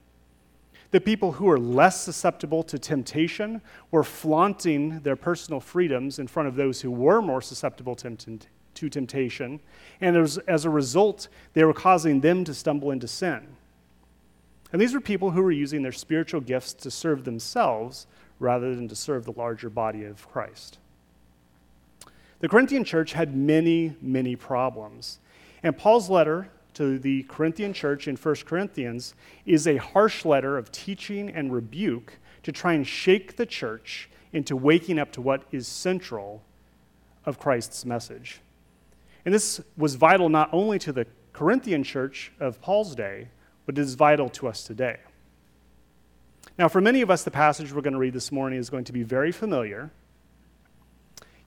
The 0.91 1.01
people 1.01 1.33
who 1.33 1.45
were 1.45 1.59
less 1.59 2.01
susceptible 2.01 2.63
to 2.63 2.79
temptation 2.79 3.61
were 3.91 4.03
flaunting 4.03 5.01
their 5.01 5.15
personal 5.15 5.61
freedoms 5.61 6.19
in 6.19 6.27
front 6.27 6.49
of 6.49 6.57
those 6.57 6.81
who 6.81 6.91
were 6.91 7.21
more 7.21 7.43
susceptible 7.43 7.95
to, 7.97 8.89
temptation. 8.89 9.61
And 10.01 10.17
as, 10.17 10.39
as 10.49 10.65
a 10.65 10.71
result, 10.71 11.29
they 11.53 11.65
were 11.65 11.75
causing 11.75 12.23
them 12.23 12.45
to 12.45 12.55
stumble 12.55 12.93
into 12.93 13.07
sin. 13.07 13.47
And 14.73 14.81
these 14.81 14.95
were 14.95 15.01
people 15.03 15.33
who 15.33 15.43
were 15.43 15.53
using 15.53 15.83
their 15.83 15.93
spiritual 15.93 16.41
gifts 16.41 16.73
to 16.73 16.91
serve 16.91 17.25
themselves 17.25 18.07
rather 18.41 18.75
than 18.75 18.89
to 18.89 18.97
serve 18.97 19.27
the 19.27 19.33
larger 19.33 19.69
body 19.69 20.05
of 20.05 20.27
Christ. 20.31 20.79
The 22.41 22.49
Corinthian 22.49 22.85
church 22.85 23.13
had 23.13 23.37
many, 23.37 23.97
many 24.01 24.35
problems. 24.35 25.19
And 25.63 25.77
Paul's 25.77 26.11
letter 26.11 26.49
to 26.75 26.99
the 26.99 27.23
Corinthian 27.25 27.73
church 27.73 28.07
in 28.07 28.17
1 28.17 28.35
Corinthians 28.45 29.15
is 29.47 29.67
a 29.67 29.77
harsh 29.77 30.25
letter 30.25 30.59
of 30.59 30.71
teaching 30.71 31.31
and 31.31 31.53
rebuke 31.53 32.19
to 32.43 32.53
try 32.53 32.75
and 32.75 32.87
shake 32.87 33.37
the 33.37 33.47
church 33.47 34.11
into 34.33 34.55
waking 34.57 34.99
up 34.99 35.11
to 35.13 35.21
what 35.21 35.43
is 35.51 35.67
central 35.67 36.43
of 37.25 37.39
Christ's 37.39 37.85
message. 37.85 38.41
And 39.25 39.35
this 39.35 39.61
was 39.77 39.95
vital 39.95 40.29
not 40.29 40.51
only 40.53 40.79
to 40.81 40.93
the 40.93 41.07
Corinthian 41.33 41.83
church 41.83 42.33
of 42.39 42.61
Paul's 42.61 42.95
day, 42.95 43.29
but 43.65 43.79
it 43.79 43.81
is 43.81 43.95
vital 43.95 44.29
to 44.31 44.47
us 44.47 44.63
today. 44.65 44.99
Now, 46.59 46.69
for 46.69 46.81
many 46.81 47.03
of 47.03 47.11
us, 47.11 47.25
the 47.25 47.31
passage 47.31 47.73
we're 47.73 47.83
going 47.83 47.93
to 47.95 47.99
read 47.99 48.15
this 48.15 48.31
morning 48.31 48.59
is 48.59 48.71
going 48.71 48.85
to 48.85 48.93
be 48.93 49.03
very 49.03 49.33
familiar. 49.33 49.91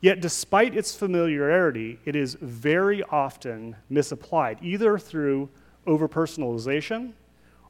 Yet, 0.01 0.21
despite 0.21 0.75
its 0.75 0.95
familiarity, 0.95 1.99
it 2.05 2.15
is 2.15 2.35
very 2.35 3.03
often 3.03 3.75
misapplied, 3.89 4.59
either 4.61 4.97
through 4.97 5.49
overpersonalization 5.85 7.13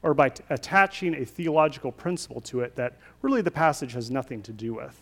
or 0.02 0.14
by 0.14 0.28
t- 0.28 0.44
attaching 0.48 1.14
a 1.14 1.24
theological 1.24 1.90
principle 1.90 2.40
to 2.42 2.60
it 2.60 2.76
that 2.76 2.98
really 3.22 3.42
the 3.42 3.50
passage 3.50 3.92
has 3.94 4.10
nothing 4.10 4.42
to 4.42 4.52
do 4.52 4.74
with. 4.74 4.96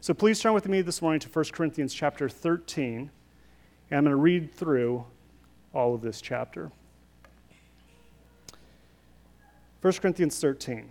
So 0.00 0.12
please 0.12 0.38
turn 0.38 0.52
with 0.52 0.68
me 0.68 0.82
this 0.82 1.00
morning 1.00 1.20
to 1.20 1.28
1 1.28 1.44
Corinthians 1.52 1.94
chapter 1.94 2.28
13, 2.28 3.10
and 3.90 3.98
I'm 3.98 4.04
going 4.04 4.12
to 4.12 4.16
read 4.16 4.52
through 4.54 5.04
all 5.72 5.94
of 5.94 6.02
this 6.02 6.20
chapter. 6.20 6.70
1 9.80 9.92
Corinthians 9.94 10.38
13. 10.38 10.90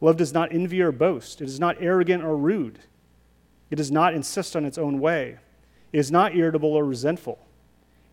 Love 0.00 0.16
does 0.16 0.32
not 0.32 0.52
envy 0.52 0.80
or 0.80 0.92
boast. 0.92 1.40
It 1.40 1.46
is 1.46 1.60
not 1.60 1.76
arrogant 1.80 2.22
or 2.22 2.36
rude. 2.36 2.80
It 3.70 3.76
does 3.76 3.90
not 3.90 4.14
insist 4.14 4.54
on 4.54 4.64
its 4.64 4.78
own 4.78 5.00
way. 5.00 5.38
It 5.92 5.98
is 5.98 6.10
not 6.10 6.36
irritable 6.36 6.74
or 6.74 6.84
resentful. 6.84 7.38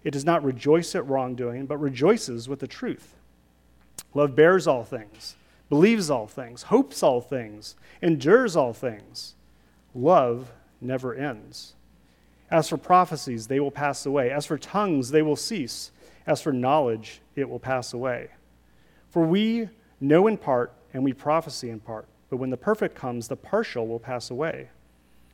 It 0.04 0.12
does 0.12 0.26
not 0.26 0.44
rejoice 0.44 0.96
at 0.96 1.08
wrongdoing, 1.08 1.66
but 1.66 1.78
rejoices 1.78 2.50
with 2.50 2.60
the 2.60 2.68
truth. 2.68 3.16
Love 4.14 4.36
bears 4.36 4.68
all 4.68 4.84
things, 4.84 5.36
believes 5.70 6.10
all 6.10 6.28
things, 6.28 6.64
hopes 6.64 7.02
all 7.02 7.22
things, 7.22 7.76
endures 8.02 8.56
all 8.56 8.74
things. 8.74 9.36
Love 9.96 10.52
never 10.82 11.14
ends. 11.14 11.74
As 12.52 12.70
for 12.70 12.78
prophecies, 12.78 13.48
they 13.48 13.60
will 13.60 13.72
pass 13.72 14.06
away. 14.06 14.30
As 14.30 14.46
for 14.46 14.58
tongues, 14.58 15.10
they 15.10 15.22
will 15.22 15.36
cease. 15.36 15.92
As 16.28 16.42
for 16.42 16.54
knowledge, 16.54 17.22
it 17.36 17.50
will 17.50 17.60
pass 17.60 17.94
away. 17.94 18.30
For 19.10 19.26
we 19.26 19.70
know 20.00 20.28
in 20.28 20.38
part 20.38 20.74
and 20.94 21.04
we 21.04 21.14
prophesy 21.14 21.70
in 21.70 21.80
part. 21.80 22.08
But 22.30 22.38
when 22.38 22.50
the 22.50 22.58
perfect 22.58 22.96
comes, 22.96 23.28
the 23.28 23.36
partial 23.36 23.88
will 23.88 24.00
pass 24.00 24.30
away. 24.30 24.70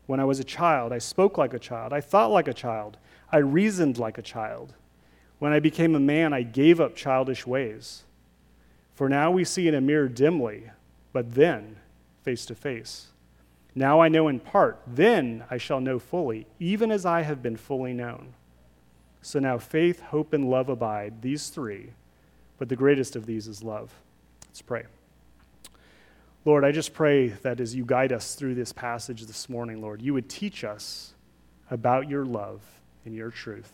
When 0.05 0.19
I 0.19 0.25
was 0.25 0.39
a 0.39 0.43
child, 0.43 0.91
I 0.91 0.97
spoke 0.97 1.37
like 1.37 1.53
a 1.53 1.59
child. 1.59 1.93
I 1.93 2.01
thought 2.01 2.31
like 2.31 2.47
a 2.47 2.53
child. 2.53 2.97
I 3.31 3.37
reasoned 3.37 3.97
like 3.97 4.17
a 4.17 4.23
child. 4.23 4.73
When 5.37 5.53
I 5.53 5.59
became 5.59 5.95
a 5.95 5.99
man, 5.99 6.33
I 6.33 6.41
gave 6.41 6.81
up 6.81 6.95
childish 6.95 7.45
ways. 7.45 8.03
For 8.95 9.07
now 9.07 9.31
we 9.31 9.43
see 9.43 9.67
in 9.67 9.75
a 9.75 9.81
mirror 9.81 10.09
dimly, 10.09 10.71
but 11.13 11.35
then 11.35 11.77
face 12.23 12.45
to 12.47 12.55
face. 12.55 13.07
Now 13.75 14.01
I 14.01 14.09
know 14.09 14.27
in 14.27 14.39
part, 14.39 14.81
then 14.85 15.45
I 15.49 15.57
shall 15.57 15.79
know 15.79 15.99
fully, 15.99 16.47
even 16.59 16.91
as 16.91 17.05
I 17.05 17.21
have 17.21 17.41
been 17.41 17.55
fully 17.55 17.93
known. 17.93 18.33
So 19.21 19.39
now 19.39 19.57
faith, 19.57 20.01
hope, 20.01 20.33
and 20.33 20.49
love 20.49 20.69
abide, 20.69 21.21
these 21.21 21.49
three, 21.49 21.91
but 22.57 22.67
the 22.67 22.75
greatest 22.75 23.15
of 23.15 23.25
these 23.25 23.47
is 23.47 23.63
love. 23.63 23.93
Let's 24.47 24.61
pray. 24.61 24.85
Lord, 26.45 26.63
I 26.63 26.71
just 26.71 26.93
pray 26.93 27.27
that 27.27 27.59
as 27.59 27.75
you 27.75 27.83
guide 27.85 28.13
us 28.13 28.35
through 28.35 28.55
this 28.55 28.71
passage 28.71 29.25
this 29.25 29.49
morning, 29.49 29.81
Lord, 29.81 30.01
you 30.01 30.13
would 30.13 30.29
teach 30.29 30.63
us 30.63 31.13
about 31.69 32.09
your 32.09 32.25
love 32.25 32.61
and 33.05 33.13
your 33.13 33.29
truth. 33.29 33.73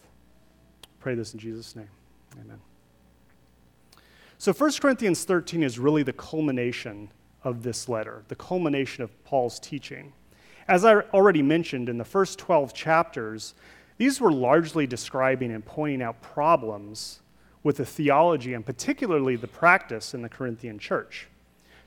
Pray 1.00 1.14
this 1.14 1.34
in 1.34 1.40
Jesus' 1.40 1.76
name. 1.76 1.90
Amen. 2.42 2.60
So 4.40 4.52
1 4.52 4.72
Corinthians 4.82 5.24
13 5.24 5.64
is 5.64 5.78
really 5.78 6.04
the 6.04 6.14
culmination 6.14 7.10
of 7.44 7.62
this 7.62 7.88
letter, 7.88 8.24
the 8.28 8.36
culmination 8.36 9.04
of 9.04 9.24
Paul's 9.24 9.60
teaching. 9.60 10.12
As 10.68 10.84
I 10.84 10.96
already 11.14 11.44
mentioned 11.44 11.88
in 11.88 12.00
the 12.00 12.04
first 12.04 12.40
12 12.40 12.74
chapters, 12.74 13.54
these 13.98 14.20
were 14.20 14.32
largely 14.32 14.88
describing 14.88 15.52
and 15.52 15.64
pointing 15.64 16.02
out 16.02 16.22
problems 16.22 17.22
with 17.62 17.78
the 17.78 17.86
theology 17.86 18.56
and 18.56 18.66
particularly 18.66 19.36
the 19.36 19.48
practice 19.48 20.16
in 20.16 20.24
the 20.24 20.30
Corinthian 20.30 20.80
church. 20.80 21.28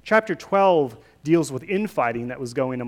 Chapter 0.09 0.35
12 0.35 0.97
deals 1.23 1.53
with 1.53 1.65
infighting 1.65 2.29
that 2.29 2.41
was 2.41 2.55
going 2.55 2.81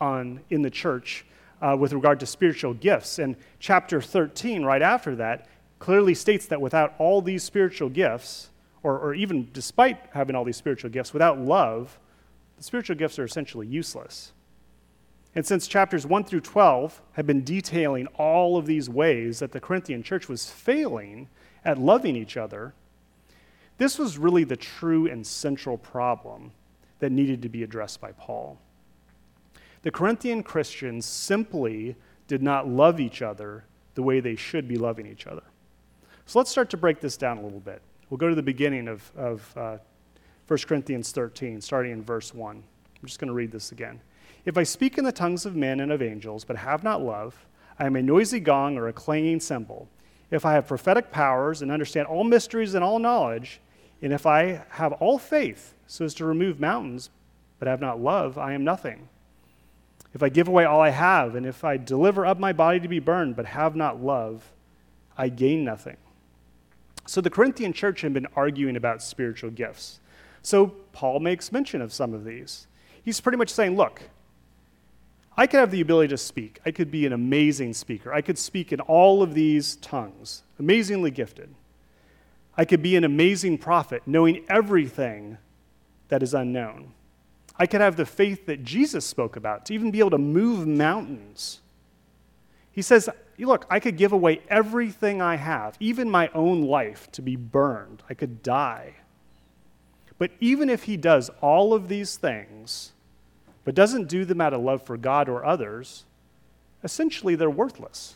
on 0.00 0.40
in 0.50 0.62
the 0.62 0.68
church 0.68 1.24
uh, 1.62 1.76
with 1.78 1.92
regard 1.92 2.18
to 2.18 2.26
spiritual 2.26 2.74
gifts. 2.74 3.20
And 3.20 3.36
chapter 3.60 4.02
13, 4.02 4.64
right 4.64 4.82
after 4.82 5.14
that, 5.14 5.46
clearly 5.78 6.12
states 6.12 6.46
that 6.46 6.60
without 6.60 6.96
all 6.98 7.22
these 7.22 7.44
spiritual 7.44 7.88
gifts, 7.88 8.50
or, 8.82 8.98
or 8.98 9.14
even 9.14 9.48
despite 9.52 10.06
having 10.10 10.34
all 10.34 10.42
these 10.42 10.56
spiritual 10.56 10.90
gifts, 10.90 11.12
without 11.12 11.38
love, 11.38 12.00
the 12.56 12.64
spiritual 12.64 12.96
gifts 12.96 13.16
are 13.20 13.24
essentially 13.24 13.68
useless. 13.68 14.32
And 15.36 15.46
since 15.46 15.68
chapters 15.68 16.04
1 16.04 16.24
through 16.24 16.40
12 16.40 17.00
have 17.12 17.28
been 17.28 17.44
detailing 17.44 18.08
all 18.18 18.56
of 18.56 18.66
these 18.66 18.90
ways 18.90 19.38
that 19.38 19.52
the 19.52 19.60
Corinthian 19.60 20.02
church 20.02 20.28
was 20.28 20.50
failing 20.50 21.28
at 21.64 21.78
loving 21.78 22.16
each 22.16 22.36
other, 22.36 22.74
this 23.78 23.98
was 23.98 24.18
really 24.18 24.44
the 24.44 24.56
true 24.56 25.06
and 25.06 25.26
central 25.26 25.76
problem 25.76 26.52
that 26.98 27.12
needed 27.12 27.42
to 27.42 27.48
be 27.48 27.62
addressed 27.62 28.00
by 28.00 28.12
Paul. 28.12 28.58
The 29.82 29.90
Corinthian 29.90 30.42
Christians 30.42 31.06
simply 31.06 31.96
did 32.26 32.42
not 32.42 32.68
love 32.68 32.98
each 32.98 33.22
other 33.22 33.64
the 33.94 34.02
way 34.02 34.20
they 34.20 34.36
should 34.36 34.66
be 34.66 34.76
loving 34.76 35.06
each 35.06 35.26
other. 35.26 35.42
So 36.26 36.38
let's 36.38 36.50
start 36.50 36.70
to 36.70 36.76
break 36.76 37.00
this 37.00 37.16
down 37.16 37.38
a 37.38 37.42
little 37.42 37.60
bit. 37.60 37.82
We'll 38.10 38.18
go 38.18 38.28
to 38.28 38.34
the 38.34 38.42
beginning 38.42 38.88
of, 38.88 39.12
of 39.16 39.56
uh, 39.56 39.78
1 40.48 40.58
Corinthians 40.66 41.12
13, 41.12 41.60
starting 41.60 41.92
in 41.92 42.02
verse 42.02 42.34
1. 42.34 42.56
I'm 42.56 43.06
just 43.06 43.18
going 43.18 43.28
to 43.28 43.34
read 43.34 43.52
this 43.52 43.72
again. 43.72 44.00
If 44.44 44.56
I 44.56 44.62
speak 44.62 44.96
in 44.96 45.04
the 45.04 45.12
tongues 45.12 45.44
of 45.44 45.56
men 45.56 45.80
and 45.80 45.92
of 45.92 46.02
angels, 46.02 46.44
but 46.44 46.56
have 46.56 46.84
not 46.84 47.02
love, 47.02 47.46
I 47.78 47.86
am 47.86 47.96
a 47.96 48.02
noisy 48.02 48.40
gong 48.40 48.78
or 48.78 48.88
a 48.88 48.92
clanging 48.92 49.40
cymbal. 49.40 49.88
If 50.30 50.44
I 50.44 50.54
have 50.54 50.66
prophetic 50.66 51.10
powers 51.10 51.62
and 51.62 51.70
understand 51.70 52.06
all 52.06 52.24
mysteries 52.24 52.74
and 52.74 52.82
all 52.82 52.98
knowledge, 52.98 53.60
and 54.02 54.12
if 54.12 54.26
I 54.26 54.64
have 54.70 54.92
all 54.94 55.18
faith 55.18 55.74
so 55.86 56.04
as 56.04 56.14
to 56.14 56.26
remove 56.26 56.60
mountains, 56.60 57.10
but 57.58 57.68
have 57.68 57.80
not 57.80 58.00
love, 58.00 58.36
I 58.36 58.52
am 58.52 58.64
nothing. 58.64 59.08
If 60.14 60.22
I 60.22 60.28
give 60.28 60.48
away 60.48 60.64
all 60.64 60.80
I 60.80 60.90
have, 60.90 61.34
and 61.34 61.46
if 61.46 61.64
I 61.64 61.76
deliver 61.76 62.24
up 62.24 62.38
my 62.38 62.52
body 62.52 62.80
to 62.80 62.88
be 62.88 62.98
burned, 62.98 63.36
but 63.36 63.46
have 63.46 63.76
not 63.76 64.02
love, 64.02 64.52
I 65.16 65.28
gain 65.28 65.64
nothing. 65.64 65.96
So 67.06 67.20
the 67.20 67.30
Corinthian 67.30 67.72
church 67.72 68.00
had 68.00 68.12
been 68.12 68.26
arguing 68.34 68.76
about 68.76 69.02
spiritual 69.02 69.50
gifts. 69.50 70.00
So 70.42 70.68
Paul 70.92 71.20
makes 71.20 71.52
mention 71.52 71.80
of 71.80 71.92
some 71.92 72.12
of 72.12 72.24
these. 72.24 72.66
He's 73.02 73.20
pretty 73.20 73.38
much 73.38 73.50
saying, 73.50 73.76
look, 73.76 74.02
I 75.36 75.46
could 75.46 75.60
have 75.60 75.70
the 75.70 75.80
ability 75.80 76.08
to 76.08 76.18
speak. 76.18 76.60
I 76.64 76.70
could 76.70 76.90
be 76.90 77.04
an 77.06 77.12
amazing 77.12 77.74
speaker. 77.74 78.12
I 78.12 78.22
could 78.22 78.38
speak 78.38 78.72
in 78.72 78.80
all 78.80 79.22
of 79.22 79.34
these 79.34 79.76
tongues, 79.76 80.42
amazingly 80.58 81.10
gifted. 81.10 81.54
I 82.56 82.64
could 82.64 82.82
be 82.82 82.96
an 82.96 83.04
amazing 83.04 83.58
prophet, 83.58 84.02
knowing 84.06 84.44
everything 84.48 85.38
that 86.08 86.22
is 86.22 86.34
unknown. 86.34 86.92
I 87.58 87.66
could 87.66 87.80
have 87.80 87.96
the 87.96 88.06
faith 88.06 88.46
that 88.46 88.64
Jesus 88.64 89.04
spoke 89.04 89.36
about 89.36 89.66
to 89.66 89.74
even 89.74 89.90
be 89.90 89.98
able 89.98 90.10
to 90.10 90.18
move 90.18 90.66
mountains. 90.66 91.60
He 92.70 92.82
says, 92.82 93.08
Look, 93.38 93.66
I 93.68 93.80
could 93.80 93.98
give 93.98 94.12
away 94.12 94.40
everything 94.48 95.20
I 95.20 95.36
have, 95.36 95.76
even 95.78 96.10
my 96.10 96.28
own 96.28 96.62
life, 96.62 97.10
to 97.12 97.22
be 97.22 97.36
burned. 97.36 98.02
I 98.08 98.14
could 98.14 98.42
die. 98.42 98.94
But 100.18 100.30
even 100.40 100.70
if 100.70 100.84
he 100.84 100.96
does 100.96 101.30
all 101.42 101.74
of 101.74 101.88
these 101.88 102.16
things, 102.16 102.92
but 103.64 103.74
doesn't 103.74 104.08
do 104.08 104.24
them 104.24 104.40
out 104.40 104.54
of 104.54 104.62
love 104.62 104.82
for 104.82 104.96
God 104.96 105.28
or 105.28 105.44
others, 105.44 106.06
essentially 106.82 107.34
they're 107.34 107.50
worthless. 107.50 108.14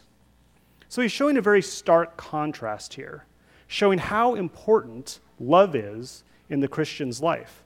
So 0.89 1.03
he's 1.03 1.13
showing 1.13 1.37
a 1.37 1.43
very 1.43 1.61
stark 1.61 2.17
contrast 2.17 2.95
here 2.95 3.25
showing 3.71 4.01
how 4.01 4.35
important 4.35 5.21
love 5.39 5.77
is 5.77 6.25
in 6.49 6.59
the 6.59 6.67
Christian's 6.67 7.23
life. 7.23 7.63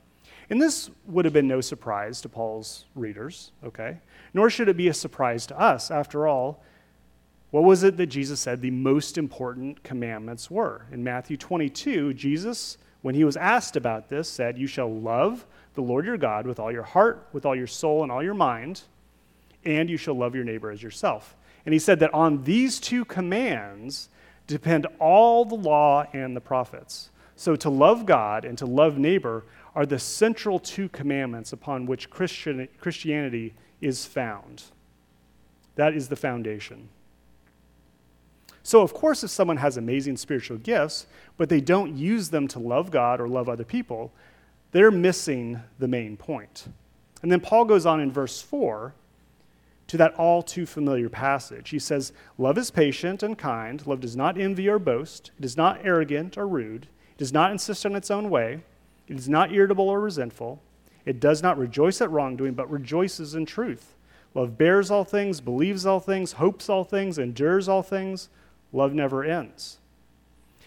And 0.51 0.61
this 0.61 0.91
would 1.07 1.25
have 1.25 1.33
been 1.33 1.49
no 1.49 1.63
surprise 1.63 2.21
to 2.21 2.29
Paul's 2.29 2.85
readers, 2.95 3.53
okay? 3.65 3.97
Nor 4.35 4.51
should 4.51 4.69
it 4.69 4.77
be 4.77 4.89
a 4.89 4.95
surprise 4.95 5.47
to 5.47 5.59
us. 5.59 5.91
After 5.91 6.27
all, 6.29 6.63
what 7.53 7.65
was 7.65 7.85
it 7.85 7.97
that 7.97 8.09
Jesus 8.09 8.39
said 8.39 8.61
the 8.61 8.71
most 8.71 9.17
important 9.17 9.83
commandments 9.83 10.51
were? 10.51 10.85
In 10.93 11.03
Matthew 11.03 11.39
22, 11.39 12.13
Jesus, 12.13 12.77
when 13.01 13.15
he 13.15 13.25
was 13.25 13.39
asked 13.39 13.75
about 13.75 14.11
this, 14.11 14.29
said, 14.29 14.59
You 14.59 14.67
shall 14.67 14.95
love 14.95 15.47
the 15.73 15.81
Lord 15.81 16.05
your 16.05 16.19
God 16.19 16.47
with 16.47 16.61
all 16.61 16.71
your 16.71 16.83
heart, 16.83 17.27
with 17.33 17.47
all 17.47 17.57
your 17.57 17.67
soul, 17.67 18.03
and 18.03 18.13
all 18.13 18.23
your 18.23 18.35
mind, 18.35 18.83
and 19.65 19.89
you 19.89 19.97
shall 19.97 20.15
love 20.15 20.35
your 20.35 20.45
neighbor 20.45 20.71
as 20.71 20.83
yourself. 20.83 21.35
And 21.65 21.73
he 21.73 21.79
said 21.79 21.99
that 22.01 22.13
on 22.13 22.45
these 22.45 22.79
two 22.79 23.07
commands 23.07 24.11
depend 24.47 24.87
all 24.99 25.45
the 25.45 25.55
law 25.55 26.07
and 26.13 26.37
the 26.37 26.41
prophets. 26.41 27.11
So 27.37 27.57
to 27.57 27.71
love 27.71 28.07
God 28.07 28.45
and 28.45 28.57
to 28.59 28.67
love 28.67 28.99
neighbor 28.99 29.45
are 29.75 29.87
the 29.87 29.99
central 29.99 30.59
two 30.59 30.89
commandments 30.89 31.53
upon 31.53 31.87
which 31.87 32.11
Christian, 32.11 32.69
Christianity 32.79 33.55
is 33.81 34.05
found. 34.05 34.65
That 35.75 35.95
is 35.95 36.09
the 36.09 36.17
foundation. 36.17 36.89
So, 38.63 38.81
of 38.81 38.95
course, 38.95 39.23
if 39.23 39.31
someone 39.31 39.59
has 39.59 39.77
amazing 39.77 40.17
spiritual 40.17 40.57
gifts, 40.57 41.07
but 41.37 41.51
they 41.51 41.61
don't 41.61 41.95
use 41.97 42.31
them 42.31 42.49
to 42.49 42.59
love 42.59 42.91
God 42.91 43.21
or 43.21 43.29
love 43.29 43.49
other 43.49 43.65
people, 43.65 44.11
they're 44.73 44.91
missing 44.91 45.61
the 45.79 45.89
main 45.89 46.17
point. 46.17 46.67
And 47.21 47.31
then 47.31 47.41
Paul 47.41 47.67
goes 47.67 47.85
on 47.85 48.01
in 48.01 48.11
verse 48.11 48.41
4 48.41 48.95
to 49.87 49.97
that 49.97 50.15
all 50.15 50.43
too 50.43 50.67
familiar 50.67 51.09
passage. 51.09 51.71
He 51.71 51.79
says, 51.79 52.13
Love 52.39 52.59
is 52.59 52.71
patient 52.71 53.23
and 53.23 53.37
kind. 53.37 53.87
Love 53.87 54.01
does 54.01 54.17
not 54.17 54.39
envy 54.39 54.69
or 54.69 54.79
boast. 54.79 55.31
It 55.39 55.45
is 55.45 55.57
not 55.57 55.81
arrogant 55.85 56.39
or 56.39 56.49
rude. 56.49 56.89
It 57.13 57.19
does 57.19 57.33
not 57.33 57.53
insist 57.53 57.85
on 57.85 57.95
its 57.95 58.11
own 58.11 58.31
way. 58.31 58.63
It 59.09 59.19
is 59.19 59.29
not 59.29 59.53
irritable 59.53 59.89
or 59.89 60.01
resentful. 60.01 60.63
It 61.05 61.21
does 61.21 61.43
not 61.43 61.59
rejoice 61.59 62.01
at 62.01 62.11
wrongdoing, 62.11 62.55
but 62.55 62.71
rejoices 62.71 63.35
in 63.35 63.45
truth. 63.45 63.95
Love 64.35 64.57
bears 64.59 64.91
all 64.91 65.05
things, 65.05 65.41
believes 65.41 65.87
all 65.87 66.01
things, 66.01 66.33
hopes 66.33 66.69
all 66.69 66.85
things, 66.85 67.19
endures 67.19 67.69
all 67.69 67.83
things. 67.83 68.31
Love 68.73 68.93
never 68.95 69.23
ends. 69.23 69.79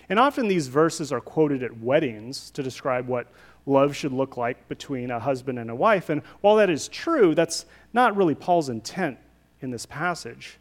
And 0.10 0.20
often 0.20 0.48
these 0.48 0.68
verses 0.68 1.12
are 1.12 1.20
quoted 1.20 1.64
at 1.64 1.80
weddings 1.80 2.50
to 2.52 2.64
describe 2.64 3.08
what 3.08 3.28
love 3.66 3.96
should 3.96 4.14
look 4.14 4.38
like 4.38 4.68
between 4.70 5.12
a 5.12 5.20
husband 5.20 5.60
and 5.60 5.70
a 5.70 5.76
wife. 5.76 6.10
And 6.10 6.22
while 6.42 6.56
that 6.56 6.70
is 6.70 6.88
true, 6.88 7.36
that's 7.36 7.66
not 7.94 8.16
really 8.16 8.36
Paul's 8.36 8.70
intent 8.70 9.18
in 9.62 9.72
this 9.72 9.86
passage. 9.86 10.58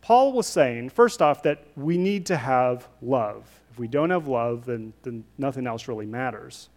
Paul 0.00 0.32
was 0.32 0.46
saying, 0.46 0.90
first 0.90 1.20
off, 1.20 1.42
that 1.42 1.64
we 1.74 1.98
need 1.98 2.26
to 2.26 2.36
have 2.36 2.86
love. 3.02 3.44
If 3.72 3.78
we 3.78 3.88
don't 3.88 4.10
have 4.10 4.28
love, 4.28 4.64
then, 4.64 4.92
then 5.02 5.24
nothing 5.36 5.66
else 5.66 5.88
really 5.88 6.06
matters. 6.06 6.68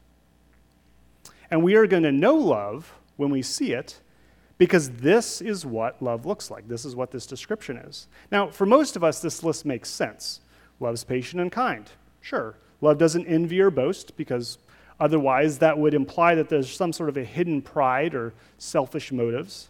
And 1.51 1.63
we 1.63 1.75
are 1.75 1.85
going 1.85 2.03
to 2.03 2.11
know 2.11 2.35
love 2.35 2.91
when 3.17 3.29
we 3.29 3.43
see 3.43 3.73
it 3.73 3.99
because 4.57 4.89
this 4.89 5.41
is 5.41 5.65
what 5.65 6.01
love 6.01 6.25
looks 6.25 6.49
like. 6.49 6.67
This 6.67 6.85
is 6.85 6.95
what 6.95 7.11
this 7.11 7.27
description 7.27 7.77
is. 7.77 8.07
Now, 8.31 8.49
for 8.49 8.65
most 8.65 8.95
of 8.95 9.03
us, 9.03 9.21
this 9.21 9.43
list 9.43 9.63
makes 9.63 9.89
sense. 9.89 10.41
Love's 10.79 11.03
patient 11.03 11.41
and 11.41 11.51
kind. 11.51 11.89
Sure. 12.21 12.55
Love 12.81 12.97
doesn't 12.97 13.25
envy 13.25 13.59
or 13.59 13.69
boast 13.69 14.15
because 14.15 14.57
otherwise 14.99 15.59
that 15.59 15.77
would 15.77 15.93
imply 15.93 16.35
that 16.35 16.49
there's 16.49 16.73
some 16.73 16.93
sort 16.93 17.09
of 17.09 17.17
a 17.17 17.23
hidden 17.23 17.61
pride 17.61 18.15
or 18.15 18.33
selfish 18.57 19.11
motives. 19.11 19.69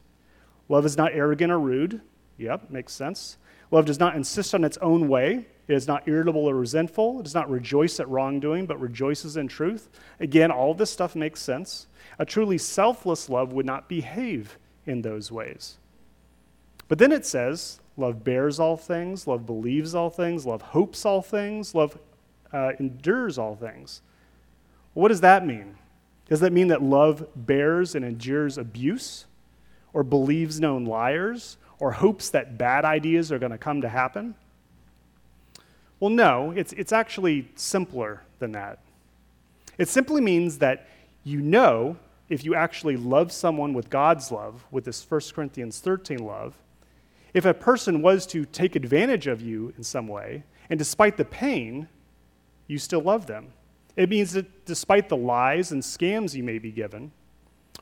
Love 0.67 0.85
is 0.85 0.97
not 0.97 1.13
arrogant 1.13 1.51
or 1.51 1.59
rude. 1.59 2.01
Yep, 2.37 2.69
makes 2.69 2.93
sense. 2.93 3.37
Love 3.71 3.85
does 3.85 3.99
not 3.99 4.15
insist 4.15 4.55
on 4.55 4.63
its 4.63 4.77
own 4.77 5.07
way. 5.07 5.45
It 5.67 5.75
is 5.75 5.87
not 5.87 6.07
irritable 6.07 6.45
or 6.45 6.55
resentful. 6.55 7.19
It 7.19 7.23
does 7.23 7.35
not 7.35 7.49
rejoice 7.49 7.99
at 7.99 8.09
wrongdoing, 8.09 8.65
but 8.65 8.79
rejoices 8.79 9.37
in 9.37 9.47
truth. 9.47 9.89
Again, 10.19 10.51
all 10.51 10.73
this 10.73 10.89
stuff 10.89 11.15
makes 11.15 11.41
sense. 11.41 11.87
A 12.17 12.25
truly 12.25 12.57
selfless 12.57 13.29
love 13.29 13.53
would 13.53 13.67
not 13.67 13.87
behave 13.87 14.57
in 14.85 15.01
those 15.01 15.31
ways. 15.31 15.77
But 16.89 16.97
then 16.97 17.11
it 17.13 17.25
says, 17.25 17.79
love 17.95 18.23
bears 18.23 18.59
all 18.59 18.75
things, 18.75 19.27
love 19.27 19.45
believes 19.45 19.95
all 19.95 20.09
things, 20.09 20.45
love 20.45 20.61
hopes 20.61 21.05
all 21.05 21.21
things, 21.21 21.73
love 21.73 21.97
uh, 22.51 22.71
endures 22.79 23.37
all 23.37 23.55
things. 23.55 24.01
What 24.95 25.09
does 25.09 25.21
that 25.21 25.45
mean? 25.45 25.75
Does 26.27 26.41
that 26.41 26.51
mean 26.51 26.67
that 26.67 26.81
love 26.81 27.27
bears 27.35 27.95
and 27.95 28.03
endures 28.03 28.57
abuse, 28.57 29.25
or 29.93 30.03
believes 30.03 30.59
known 30.59 30.85
liars, 30.85 31.57
or 31.79 31.91
hopes 31.91 32.31
that 32.31 32.57
bad 32.57 32.85
ideas 32.85 33.31
are 33.31 33.39
going 33.39 33.51
to 33.51 33.57
come 33.57 33.81
to 33.81 33.89
happen? 33.89 34.33
Well, 35.99 36.09
no, 36.09 36.51
it's, 36.51 36.73
it's 36.73 36.91
actually 36.91 37.49
simpler 37.55 38.23
than 38.39 38.53
that. 38.53 38.79
It 39.77 39.89
simply 39.89 40.21
means 40.21 40.57
that 40.57 40.87
you 41.23 41.39
know 41.39 41.97
if 42.29 42.43
you 42.43 42.55
actually 42.55 42.97
love 42.97 43.31
someone 43.31 43.73
with 43.73 43.89
God's 43.89 44.31
love, 44.31 44.65
with 44.71 44.85
this 44.85 45.05
1 45.09 45.21
Corinthians 45.33 45.79
13 45.79 46.19
love, 46.19 46.55
if 47.33 47.45
a 47.45 47.53
person 47.53 48.01
was 48.01 48.25
to 48.27 48.45
take 48.45 48.75
advantage 48.75 49.27
of 49.27 49.41
you 49.41 49.73
in 49.77 49.83
some 49.83 50.07
way, 50.07 50.43
and 50.69 50.77
despite 50.77 51.17
the 51.17 51.25
pain, 51.25 51.87
you 52.67 52.77
still 52.77 53.01
love 53.01 53.25
them. 53.25 53.47
It 53.95 54.09
means 54.09 54.33
that 54.33 54.65
despite 54.65 55.09
the 55.09 55.17
lies 55.17 55.71
and 55.71 55.81
scams 55.81 56.35
you 56.35 56.43
may 56.43 56.59
be 56.59 56.71
given, 56.71 57.11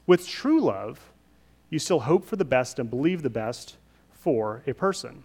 with 0.06 0.28
true 0.28 0.62
love, 0.62 1.12
you 1.70 1.80
still 1.80 2.00
hope 2.00 2.26
for 2.26 2.38
the 2.38 2.46
best 2.46 2.80
and 2.80 2.90
believe 2.90 3.22
the 3.22 3.30
best 3.30 3.78
for 4.12 4.64
a 4.66 4.74
person. 4.74 5.24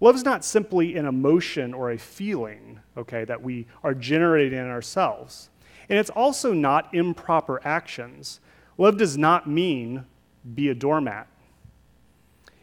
Love 0.00 0.14
is 0.14 0.24
not 0.24 0.44
simply 0.44 0.96
an 0.96 1.06
emotion 1.06 1.74
or 1.74 1.90
a 1.90 1.98
feeling, 1.98 2.78
okay, 2.96 3.24
that 3.24 3.42
we 3.42 3.66
are 3.82 3.94
generating 3.94 4.58
in 4.58 4.66
ourselves. 4.66 5.50
And 5.88 5.98
it's 5.98 6.10
also 6.10 6.52
not 6.52 6.94
improper 6.94 7.60
actions. 7.64 8.40
Love 8.76 8.98
does 8.98 9.16
not 9.16 9.48
mean 9.48 10.04
be 10.54 10.68
a 10.68 10.74
doormat. 10.74 11.26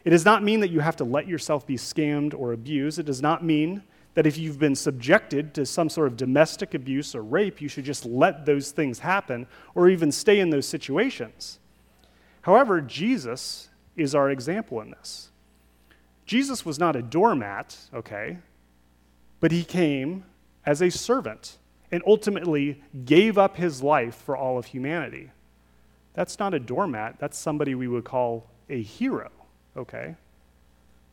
It 0.06 0.10
does 0.10 0.24
not 0.24 0.44
mean 0.44 0.60
that 0.60 0.70
you 0.70 0.78
have 0.78 0.94
to 0.96 1.04
let 1.04 1.26
yourself 1.26 1.66
be 1.66 1.74
scammed 1.74 2.32
or 2.32 2.52
abused. 2.52 3.00
It 3.00 3.06
does 3.06 3.20
not 3.20 3.42
mean 3.42 3.82
that 4.14 4.24
if 4.24 4.38
you've 4.38 4.58
been 4.58 4.76
subjected 4.76 5.52
to 5.54 5.66
some 5.66 5.88
sort 5.88 6.06
of 6.06 6.16
domestic 6.16 6.74
abuse 6.74 7.12
or 7.12 7.22
rape, 7.22 7.60
you 7.60 7.66
should 7.66 7.84
just 7.84 8.06
let 8.06 8.46
those 8.46 8.70
things 8.70 9.00
happen 9.00 9.48
or 9.74 9.88
even 9.88 10.12
stay 10.12 10.38
in 10.38 10.50
those 10.50 10.64
situations. 10.64 11.58
However, 12.42 12.80
Jesus 12.80 13.68
is 13.96 14.14
our 14.14 14.30
example 14.30 14.80
in 14.80 14.92
this. 14.92 15.30
Jesus 16.24 16.64
was 16.64 16.78
not 16.78 16.94
a 16.94 17.02
doormat, 17.02 17.76
okay, 17.92 18.38
but 19.40 19.50
he 19.50 19.64
came 19.64 20.22
as 20.64 20.80
a 20.82 20.88
servant 20.88 21.58
and 21.90 22.00
ultimately 22.06 22.80
gave 23.04 23.36
up 23.36 23.56
his 23.56 23.82
life 23.82 24.14
for 24.14 24.36
all 24.36 24.56
of 24.56 24.66
humanity. 24.66 25.32
That's 26.14 26.38
not 26.38 26.54
a 26.54 26.60
doormat, 26.60 27.16
that's 27.18 27.36
somebody 27.36 27.74
we 27.74 27.88
would 27.88 28.04
call 28.04 28.48
a 28.70 28.80
hero, 28.80 29.30
okay? 29.76 30.16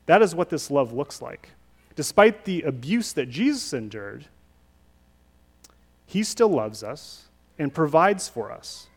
That 0.05 0.21
is 0.21 0.35
what 0.35 0.49
this 0.49 0.71
love 0.71 0.93
looks 0.93 1.21
like. 1.21 1.49
Despite 1.95 2.45
the 2.45 2.61
abuse 2.63 3.13
that 3.13 3.29
Jesus 3.29 3.73
endured, 3.73 4.25
he 6.05 6.23
still 6.23 6.49
loves 6.49 6.83
us 6.83 7.29
and 7.59 7.73
provides 7.73 8.27
for 8.27 8.51
us. 8.51 8.87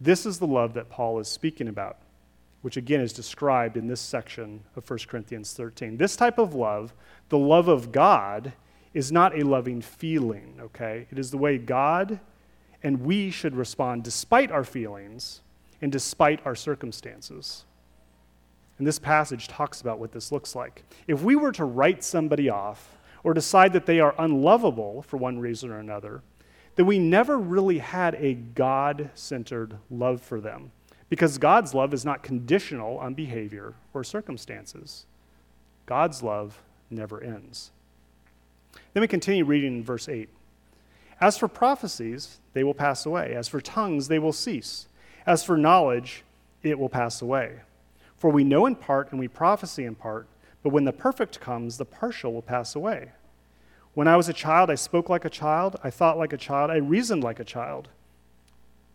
This 0.00 0.26
is 0.26 0.38
the 0.38 0.46
love 0.46 0.74
that 0.74 0.90
Paul 0.90 1.18
is 1.18 1.28
speaking 1.28 1.68
about 1.68 1.98
which 2.64 2.78
again 2.78 3.02
is 3.02 3.12
described 3.12 3.76
in 3.76 3.88
this 3.88 4.00
section 4.00 4.58
of 4.74 4.88
1 4.88 5.00
Corinthians 5.06 5.52
13. 5.52 5.98
This 5.98 6.16
type 6.16 6.38
of 6.38 6.54
love, 6.54 6.94
the 7.28 7.36
love 7.36 7.68
of 7.68 7.92
God, 7.92 8.54
is 8.94 9.12
not 9.12 9.38
a 9.38 9.44
loving 9.44 9.82
feeling, 9.82 10.54
okay? 10.58 11.06
It 11.10 11.18
is 11.18 11.30
the 11.30 11.36
way 11.36 11.58
God 11.58 12.20
and 12.82 13.02
we 13.02 13.30
should 13.30 13.54
respond 13.54 14.02
despite 14.02 14.50
our 14.50 14.64
feelings 14.64 15.42
and 15.82 15.92
despite 15.92 16.40
our 16.46 16.54
circumstances. 16.54 17.66
And 18.78 18.86
this 18.86 18.98
passage 18.98 19.48
talks 19.48 19.80
about 19.80 19.98
what 19.98 20.12
this 20.12 20.32
looks 20.32 20.54
like. 20.54 20.84
If 21.06 21.22
we 21.22 21.36
were 21.36 21.52
to 21.52 21.64
write 21.64 22.02
somebody 22.02 22.50
off 22.50 22.96
or 23.22 23.34
decide 23.34 23.72
that 23.72 23.86
they 23.86 24.00
are 24.00 24.14
unlovable 24.18 25.02
for 25.02 25.16
one 25.16 25.38
reason 25.38 25.70
or 25.70 25.78
another, 25.78 26.22
then 26.76 26.86
we 26.86 26.98
never 26.98 27.38
really 27.38 27.78
had 27.78 28.16
a 28.16 28.34
God 28.34 29.10
centered 29.14 29.76
love 29.90 30.20
for 30.20 30.40
them. 30.40 30.72
Because 31.08 31.38
God's 31.38 31.74
love 31.74 31.94
is 31.94 32.04
not 32.04 32.22
conditional 32.22 32.98
on 32.98 33.14
behavior 33.14 33.74
or 33.92 34.02
circumstances. 34.02 35.06
God's 35.86 36.22
love 36.22 36.60
never 36.90 37.22
ends. 37.22 37.70
Then 38.92 39.02
we 39.02 39.08
continue 39.08 39.44
reading 39.44 39.76
in 39.76 39.84
verse 39.84 40.08
8. 40.08 40.28
As 41.20 41.38
for 41.38 41.46
prophecies, 41.46 42.40
they 42.54 42.64
will 42.64 42.74
pass 42.74 43.06
away. 43.06 43.34
As 43.34 43.46
for 43.46 43.60
tongues, 43.60 44.08
they 44.08 44.18
will 44.18 44.32
cease. 44.32 44.88
As 45.26 45.44
for 45.44 45.56
knowledge, 45.56 46.24
it 46.62 46.78
will 46.78 46.88
pass 46.88 47.22
away. 47.22 47.60
For 48.24 48.30
we 48.30 48.42
know 48.42 48.64
in 48.64 48.74
part 48.74 49.10
and 49.10 49.20
we 49.20 49.28
prophesy 49.28 49.84
in 49.84 49.94
part, 49.96 50.26
but 50.62 50.70
when 50.70 50.84
the 50.84 50.94
perfect 50.94 51.40
comes, 51.40 51.76
the 51.76 51.84
partial 51.84 52.32
will 52.32 52.40
pass 52.40 52.74
away. 52.74 53.10
When 53.92 54.08
I 54.08 54.16
was 54.16 54.30
a 54.30 54.32
child, 54.32 54.70
I 54.70 54.76
spoke 54.76 55.10
like 55.10 55.26
a 55.26 55.28
child, 55.28 55.76
I 55.84 55.90
thought 55.90 56.16
like 56.16 56.32
a 56.32 56.38
child, 56.38 56.70
I 56.70 56.76
reasoned 56.76 57.22
like 57.22 57.38
a 57.38 57.44
child. 57.44 57.88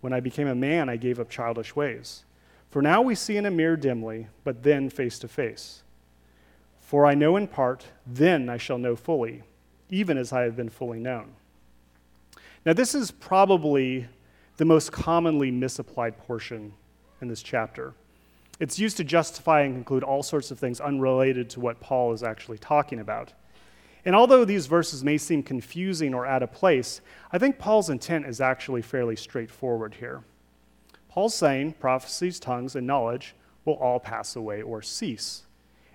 When 0.01 0.13
I 0.13 0.19
became 0.19 0.47
a 0.47 0.55
man, 0.55 0.89
I 0.89 0.95
gave 0.95 1.19
up 1.19 1.29
childish 1.29 1.75
ways. 1.75 2.23
For 2.71 2.81
now 2.81 3.03
we 3.03 3.13
see 3.13 3.37
in 3.37 3.45
a 3.45 3.51
mirror 3.51 3.77
dimly, 3.77 4.29
but 4.43 4.63
then 4.63 4.89
face 4.89 5.19
to 5.19 5.27
face. 5.27 5.83
For 6.81 7.05
I 7.05 7.13
know 7.13 7.37
in 7.37 7.45
part, 7.45 7.85
then 8.07 8.49
I 8.49 8.57
shall 8.57 8.79
know 8.79 8.95
fully, 8.95 9.43
even 9.91 10.17
as 10.17 10.33
I 10.33 10.41
have 10.41 10.55
been 10.55 10.69
fully 10.69 10.99
known. 10.99 11.35
Now, 12.65 12.73
this 12.73 12.95
is 12.95 13.11
probably 13.11 14.07
the 14.57 14.65
most 14.65 14.91
commonly 14.91 15.51
misapplied 15.51 16.17
portion 16.17 16.73
in 17.21 17.27
this 17.27 17.43
chapter. 17.43 17.93
It's 18.59 18.77
used 18.77 18.97
to 18.97 19.03
justify 19.03 19.61
and 19.61 19.73
conclude 19.73 20.03
all 20.03 20.21
sorts 20.21 20.51
of 20.51 20.59
things 20.59 20.81
unrelated 20.81 21.49
to 21.51 21.59
what 21.59 21.79
Paul 21.79 22.11
is 22.13 22.23
actually 22.23 22.57
talking 22.57 22.99
about. 22.99 23.33
And 24.05 24.15
although 24.15 24.45
these 24.45 24.65
verses 24.65 25.03
may 25.03 25.17
seem 25.17 25.43
confusing 25.43 26.13
or 26.13 26.25
out 26.25 26.43
of 26.43 26.51
place, 26.51 27.01
I 27.31 27.37
think 27.37 27.57
Paul's 27.57 27.89
intent 27.89 28.25
is 28.25 28.41
actually 28.41 28.81
fairly 28.81 29.15
straightforward 29.15 29.95
here. 29.95 30.23
Paul's 31.09 31.35
saying 31.35 31.73
prophecies, 31.73 32.39
tongues, 32.39 32.75
and 32.75 32.85
knowledge 32.85 33.35
will 33.65 33.75
all 33.75 33.99
pass 33.99 34.35
away 34.35 34.61
or 34.61 34.81
cease. 34.81 35.43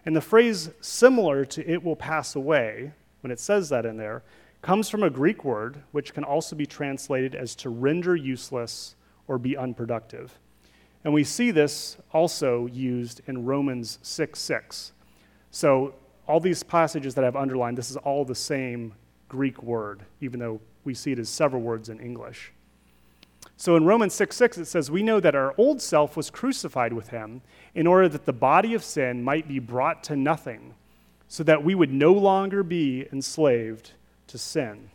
And 0.07 0.15
the 0.15 0.21
phrase 0.21 0.71
similar 0.81 1.45
to 1.47 1.71
it 1.71 1.83
will 1.83 1.97
pass 1.97 2.35
away, 2.35 2.93
when 3.21 3.31
it 3.31 3.41
says 3.41 3.69
that 3.71 3.87
in 3.87 3.97
there, 3.97 4.23
comes 4.61 4.89
from 4.89 5.03
a 5.03 5.11
Greek 5.11 5.45
word 5.45 5.83
which 5.93 6.15
can 6.15 6.25
also 6.25 6.57
be 6.57 6.67
translated 6.67 7.35
as 7.35 7.55
to 7.57 7.69
render 7.69 8.17
useless 8.17 8.97
or 9.29 9.39
be 9.39 9.57
unproductive. 9.57 10.39
And 11.05 11.13
we 11.13 11.23
see 11.23 11.51
this 11.51 11.99
also 12.13 12.67
used 12.67 13.21
in 13.27 13.45
Romans 13.45 13.99
6 14.03 14.39
6. 14.39 14.93
So, 15.51 15.95
all 16.27 16.41
these 16.41 16.63
passages 16.63 17.15
that 17.15 17.25
I've 17.25 17.37
underlined, 17.37 17.77
this 17.77 17.91
is 17.91 17.99
all 17.99 18.25
the 18.25 18.35
same 18.35 18.95
Greek 19.29 19.63
word, 19.63 20.03
even 20.23 20.41
though 20.41 20.61
we 20.85 20.95
see 20.95 21.13
it 21.13 21.19
as 21.19 21.29
several 21.29 21.61
words 21.61 21.91
in 21.91 22.01
English. 22.01 22.53
So 23.57 23.77
in 23.77 23.85
Romans 23.85 24.15
6 24.15 24.35
6, 24.35 24.59
it 24.59 24.65
says, 24.67 24.91
We 24.91 25.03
know 25.03 25.21
that 25.21 25.35
our 25.35 25.55
old 25.59 25.81
self 25.81 26.17
was 26.17 26.31
crucified 26.31 26.93
with 26.93 27.09
him 27.09 27.43
in 27.75 27.87
order 27.87 28.09
that 28.09 28.25
the 28.27 28.33
body 28.33 28.75
of 28.75 28.83
sin 28.83 29.23
might 29.23 29.47
be 29.47 29.59
brought 29.59 30.03
to 30.05 30.17
nothing, 30.17 30.75
so 31.29 31.43
that 31.45 31.65
we 31.65 31.75
would 31.75 31.93
no 31.93 32.13
longer 32.13 32.63
be 32.63 33.07
enslaved 33.13 33.93
to 34.29 34.39
sin. 34.39 34.91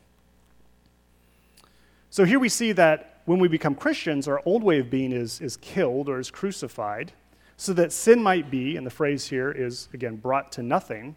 So 2.09 2.25
here 2.25 2.39
we 2.39 2.49
see 2.49 2.71
that 2.73 3.18
when 3.29 3.37
we 3.37 3.47
become 3.47 3.75
Christians, 3.75 4.27
our 4.27 4.41
old 4.43 4.63
way 4.63 4.79
of 4.79 4.89
being 4.89 5.11
is, 5.11 5.39
is 5.39 5.55
killed 5.57 6.09
or 6.09 6.19
is 6.19 6.31
crucified, 6.31 7.11
so 7.57 7.73
that 7.73 7.91
sin 7.91 8.23
might 8.23 8.49
be, 8.49 8.75
and 8.75 8.87
the 8.87 8.89
phrase 8.89 9.27
here 9.27 9.51
is, 9.51 9.87
again, 9.93 10.15
brought 10.15 10.51
to 10.53 10.63
nothing, 10.63 11.15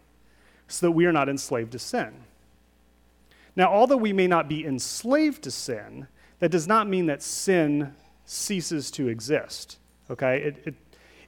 so 0.67 0.85
that 0.85 0.91
we 0.91 1.07
are 1.07 1.11
not 1.11 1.27
enslaved 1.27 1.71
to 1.71 1.79
sin. 1.79 2.13
Now, 3.55 3.73
although 3.73 3.97
we 3.97 4.13
may 4.13 4.27
not 4.27 4.47
be 4.47 4.63
enslaved 4.63 5.41
to 5.41 5.49
sin, 5.49 6.05
that 6.37 6.51
does 6.51 6.67
not 6.67 6.87
mean 6.87 7.07
that 7.07 7.23
sin 7.23 7.95
ceases 8.25 8.91
to 8.91 9.07
exist. 9.07 9.79
Okay? 10.11 10.37
It, 10.37 10.67
it, 10.67 10.75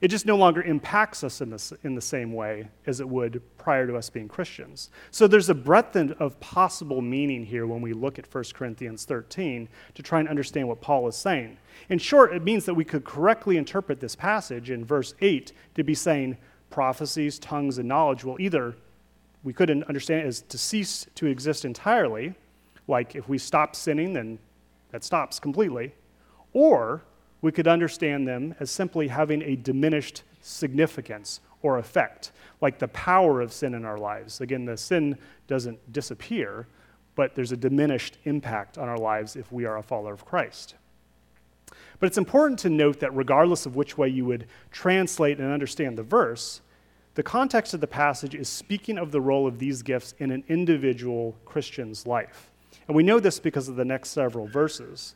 it 0.00 0.08
just 0.08 0.26
no 0.26 0.36
longer 0.36 0.62
impacts 0.62 1.24
us 1.24 1.40
in, 1.40 1.50
this, 1.50 1.72
in 1.82 1.94
the 1.94 2.00
same 2.00 2.32
way 2.32 2.68
as 2.86 3.00
it 3.00 3.08
would 3.08 3.40
prior 3.56 3.86
to 3.86 3.96
us 3.96 4.10
being 4.10 4.28
Christians. 4.28 4.90
So 5.10 5.26
there's 5.26 5.48
a 5.48 5.54
breadth 5.54 5.96
of 5.96 6.38
possible 6.40 7.00
meaning 7.00 7.44
here 7.44 7.66
when 7.66 7.80
we 7.80 7.92
look 7.92 8.18
at 8.18 8.32
1 8.32 8.44
Corinthians 8.54 9.04
13 9.04 9.68
to 9.94 10.02
try 10.02 10.20
and 10.20 10.28
understand 10.28 10.68
what 10.68 10.80
Paul 10.80 11.08
is 11.08 11.16
saying. 11.16 11.56
In 11.88 11.98
short, 11.98 12.34
it 12.34 12.42
means 12.42 12.64
that 12.66 12.74
we 12.74 12.84
could 12.84 13.04
correctly 13.04 13.56
interpret 13.56 14.00
this 14.00 14.16
passage 14.16 14.70
in 14.70 14.84
verse 14.84 15.14
8 15.20 15.52
to 15.74 15.84
be 15.84 15.94
saying 15.94 16.36
prophecies, 16.70 17.38
tongues, 17.38 17.78
and 17.78 17.88
knowledge 17.88 18.24
will 18.24 18.40
either, 18.40 18.74
we 19.44 19.52
could 19.52 19.70
understand 19.70 20.22
it 20.22 20.26
as 20.26 20.40
to 20.42 20.58
cease 20.58 21.06
to 21.14 21.26
exist 21.26 21.64
entirely, 21.64 22.34
like 22.88 23.14
if 23.14 23.28
we 23.28 23.38
stop 23.38 23.76
sinning, 23.76 24.12
then 24.12 24.38
that 24.90 25.04
stops 25.04 25.38
completely, 25.38 25.94
or 26.52 27.02
we 27.46 27.52
could 27.52 27.68
understand 27.68 28.26
them 28.26 28.56
as 28.58 28.72
simply 28.72 29.06
having 29.06 29.40
a 29.40 29.54
diminished 29.54 30.24
significance 30.42 31.40
or 31.62 31.78
effect, 31.78 32.32
like 32.60 32.80
the 32.80 32.88
power 32.88 33.40
of 33.40 33.52
sin 33.52 33.72
in 33.72 33.84
our 33.84 33.98
lives. 33.98 34.40
Again, 34.40 34.64
the 34.64 34.76
sin 34.76 35.16
doesn't 35.46 35.92
disappear, 35.92 36.66
but 37.14 37.36
there's 37.36 37.52
a 37.52 37.56
diminished 37.56 38.18
impact 38.24 38.78
on 38.78 38.88
our 38.88 38.98
lives 38.98 39.36
if 39.36 39.52
we 39.52 39.64
are 39.64 39.78
a 39.78 39.82
follower 39.82 40.12
of 40.12 40.24
Christ. 40.24 40.74
But 42.00 42.08
it's 42.08 42.18
important 42.18 42.58
to 42.60 42.68
note 42.68 42.98
that 42.98 43.14
regardless 43.14 43.64
of 43.64 43.76
which 43.76 43.96
way 43.96 44.08
you 44.08 44.24
would 44.24 44.48
translate 44.72 45.38
and 45.38 45.52
understand 45.52 45.96
the 45.96 46.02
verse, 46.02 46.62
the 47.14 47.22
context 47.22 47.74
of 47.74 47.80
the 47.80 47.86
passage 47.86 48.34
is 48.34 48.48
speaking 48.48 48.98
of 48.98 49.12
the 49.12 49.20
role 49.20 49.46
of 49.46 49.60
these 49.60 49.82
gifts 49.82 50.14
in 50.18 50.32
an 50.32 50.42
individual 50.48 51.36
Christian's 51.44 52.08
life. 52.08 52.50
And 52.88 52.96
we 52.96 53.04
know 53.04 53.20
this 53.20 53.38
because 53.38 53.68
of 53.68 53.76
the 53.76 53.84
next 53.84 54.08
several 54.08 54.48
verses. 54.48 55.14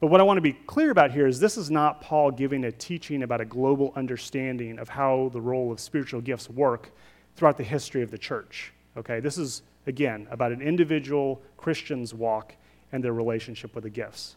But 0.00 0.08
what 0.08 0.20
I 0.20 0.24
want 0.24 0.36
to 0.36 0.42
be 0.42 0.52
clear 0.52 0.90
about 0.90 1.12
here 1.12 1.26
is 1.26 1.40
this 1.40 1.56
is 1.56 1.70
not 1.70 2.00
Paul 2.00 2.30
giving 2.30 2.64
a 2.64 2.72
teaching 2.72 3.22
about 3.22 3.40
a 3.40 3.44
global 3.44 3.92
understanding 3.96 4.78
of 4.78 4.88
how 4.88 5.30
the 5.32 5.40
role 5.40 5.72
of 5.72 5.80
spiritual 5.80 6.20
gifts 6.20 6.50
work 6.50 6.90
throughout 7.36 7.56
the 7.56 7.64
history 7.64 8.02
of 8.02 8.10
the 8.10 8.18
church. 8.18 8.72
Okay, 8.96 9.20
this 9.20 9.38
is, 9.38 9.62
again, 9.86 10.26
about 10.30 10.52
an 10.52 10.60
individual 10.60 11.40
Christian's 11.56 12.12
walk 12.12 12.54
and 12.92 13.02
their 13.02 13.12
relationship 13.12 13.74
with 13.74 13.84
the 13.84 13.90
gifts. 13.90 14.36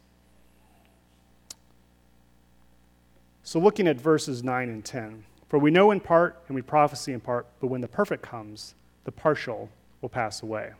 So, 3.44 3.60
looking 3.60 3.88
at 3.88 3.98
verses 3.98 4.44
9 4.44 4.70
and 4.70 4.84
10, 4.84 5.24
for 5.48 5.60
we 5.60 5.72
know 5.72 5.92
in 5.92 6.00
part 6.00 6.42
and 6.48 6.56
we 6.56 6.62
prophesy 6.62 7.14
in 7.14 7.22
part, 7.22 7.46
but 7.62 7.68
when 7.68 7.82
the 7.82 7.88
perfect 7.88 8.22
comes, 8.22 8.76
the 9.06 9.12
partial 9.12 9.70
will 10.02 10.10
pass 10.10 10.44
away. 10.44 10.72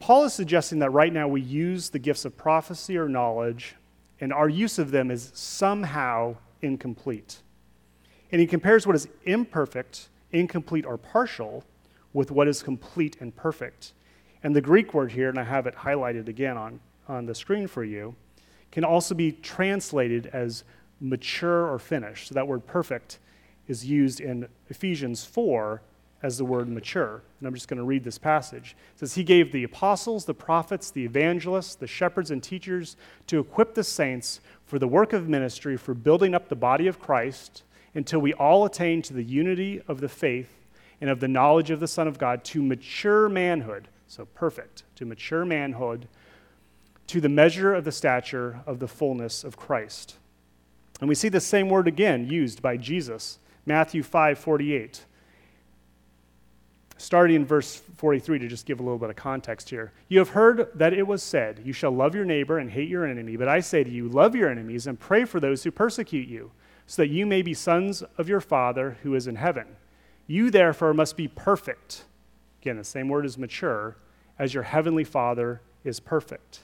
Paul 0.00 0.24
is 0.24 0.32
suggesting 0.32 0.78
that 0.78 0.90
right 0.90 1.12
now 1.12 1.28
we 1.28 1.42
use 1.42 1.90
the 1.90 1.98
gifts 1.98 2.24
of 2.24 2.36
prophecy 2.36 2.96
or 2.96 3.08
knowledge, 3.08 3.76
and 4.18 4.32
our 4.32 4.48
use 4.48 4.78
of 4.78 4.90
them 4.90 5.10
is 5.10 5.30
somehow 5.34 6.36
incomplete. 6.62 7.42
And 8.32 8.40
he 8.40 8.46
compares 8.46 8.86
what 8.86 8.96
is 8.96 9.08
imperfect, 9.24 10.08
incomplete, 10.32 10.86
or 10.86 10.96
partial 10.96 11.64
with 12.14 12.30
what 12.30 12.48
is 12.48 12.62
complete 12.62 13.18
and 13.20 13.36
perfect. 13.36 13.92
And 14.42 14.56
the 14.56 14.62
Greek 14.62 14.94
word 14.94 15.12
here, 15.12 15.28
and 15.28 15.38
I 15.38 15.44
have 15.44 15.66
it 15.66 15.76
highlighted 15.76 16.28
again 16.28 16.56
on, 16.56 16.80
on 17.06 17.26
the 17.26 17.34
screen 17.34 17.66
for 17.66 17.84
you, 17.84 18.14
can 18.72 18.84
also 18.84 19.14
be 19.14 19.32
translated 19.32 20.28
as 20.32 20.64
mature 20.98 21.66
or 21.70 21.78
finished. 21.78 22.28
So 22.28 22.34
that 22.34 22.48
word 22.48 22.66
perfect 22.66 23.18
is 23.68 23.84
used 23.84 24.20
in 24.20 24.48
Ephesians 24.70 25.24
4 25.24 25.82
as 26.22 26.36
the 26.36 26.44
word 26.44 26.68
mature. 26.68 27.22
And 27.38 27.48
I'm 27.48 27.54
just 27.54 27.68
going 27.68 27.78
to 27.78 27.84
read 27.84 28.04
this 28.04 28.18
passage. 28.18 28.76
It 28.94 29.00
says, 29.00 29.14
He 29.14 29.24
gave 29.24 29.52
the 29.52 29.64
apostles, 29.64 30.24
the 30.24 30.34
prophets, 30.34 30.90
the 30.90 31.04
evangelists, 31.04 31.74
the 31.74 31.86
shepherds, 31.86 32.30
and 32.30 32.42
teachers 32.42 32.96
to 33.28 33.38
equip 33.38 33.74
the 33.74 33.84
saints 33.84 34.40
for 34.66 34.78
the 34.78 34.88
work 34.88 35.12
of 35.12 35.28
ministry, 35.28 35.76
for 35.76 35.94
building 35.94 36.34
up 36.34 36.48
the 36.48 36.56
body 36.56 36.86
of 36.86 37.00
Christ, 37.00 37.62
until 37.94 38.20
we 38.20 38.34
all 38.34 38.64
attain 38.64 39.02
to 39.02 39.14
the 39.14 39.22
unity 39.22 39.82
of 39.88 40.00
the 40.00 40.08
faith 40.08 40.54
and 41.00 41.08
of 41.08 41.20
the 41.20 41.28
knowledge 41.28 41.70
of 41.70 41.80
the 41.80 41.88
Son 41.88 42.06
of 42.06 42.18
God, 42.18 42.44
to 42.44 42.62
mature 42.62 43.28
manhood. 43.28 43.88
So 44.06 44.26
perfect, 44.26 44.82
to 44.96 45.06
mature 45.06 45.44
manhood, 45.44 46.06
to 47.06 47.20
the 47.20 47.28
measure 47.28 47.72
of 47.72 47.84
the 47.84 47.92
stature 47.92 48.60
of 48.66 48.78
the 48.78 48.88
fullness 48.88 49.42
of 49.42 49.56
Christ. 49.56 50.16
And 51.00 51.08
we 51.08 51.14
see 51.14 51.30
the 51.30 51.40
same 51.40 51.70
word 51.70 51.88
again 51.88 52.28
used 52.28 52.60
by 52.60 52.76
Jesus, 52.76 53.38
Matthew 53.64 54.02
5 54.02 54.38
48 54.38 55.06
starting 57.00 57.36
in 57.36 57.46
verse 57.46 57.80
43 57.96 58.40
to 58.40 58.46
just 58.46 58.66
give 58.66 58.78
a 58.78 58.82
little 58.82 58.98
bit 58.98 59.08
of 59.08 59.16
context 59.16 59.70
here. 59.70 59.90
You 60.08 60.18
have 60.18 60.28
heard 60.28 60.68
that 60.74 60.92
it 60.92 61.06
was 61.06 61.22
said, 61.22 61.62
You 61.64 61.72
shall 61.72 61.90
love 61.90 62.14
your 62.14 62.26
neighbor 62.26 62.58
and 62.58 62.70
hate 62.70 62.90
your 62.90 63.06
enemy. 63.06 63.36
But 63.36 63.48
I 63.48 63.60
say 63.60 63.82
to 63.82 63.90
you, 63.90 64.06
love 64.06 64.34
your 64.34 64.50
enemies 64.50 64.86
and 64.86 65.00
pray 65.00 65.24
for 65.24 65.40
those 65.40 65.64
who 65.64 65.70
persecute 65.70 66.28
you, 66.28 66.50
so 66.86 67.00
that 67.00 67.08
you 67.08 67.24
may 67.24 67.40
be 67.40 67.54
sons 67.54 68.02
of 68.18 68.28
your 68.28 68.42
Father 68.42 68.98
who 69.02 69.14
is 69.14 69.26
in 69.26 69.36
heaven. 69.36 69.76
You 70.26 70.50
therefore 70.50 70.92
must 70.92 71.16
be 71.16 71.26
perfect. 71.26 72.04
Again, 72.60 72.76
the 72.76 72.84
same 72.84 73.08
word 73.08 73.24
as 73.24 73.38
mature, 73.38 73.96
as 74.38 74.52
your 74.52 74.64
heavenly 74.64 75.04
Father 75.04 75.62
is 75.84 76.00
perfect. 76.00 76.60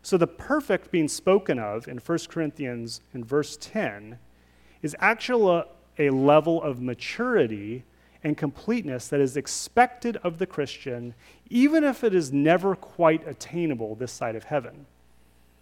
So 0.00 0.16
the 0.16 0.26
perfect 0.26 0.90
being 0.90 1.08
spoken 1.08 1.58
of 1.58 1.86
in 1.86 1.98
1 1.98 2.18
Corinthians 2.30 3.02
in 3.12 3.22
verse 3.22 3.58
10 3.60 4.18
is 4.80 4.96
actually 4.98 5.66
a, 5.98 6.08
a 6.08 6.10
level 6.10 6.62
of 6.62 6.80
maturity 6.80 7.84
and 8.24 8.36
completeness 8.36 9.08
that 9.08 9.20
is 9.20 9.36
expected 9.36 10.16
of 10.18 10.38
the 10.38 10.46
Christian, 10.46 11.14
even 11.50 11.84
if 11.84 12.04
it 12.04 12.14
is 12.14 12.32
never 12.32 12.74
quite 12.74 13.26
attainable 13.26 13.94
this 13.94 14.12
side 14.12 14.36
of 14.36 14.44
heaven. 14.44 14.86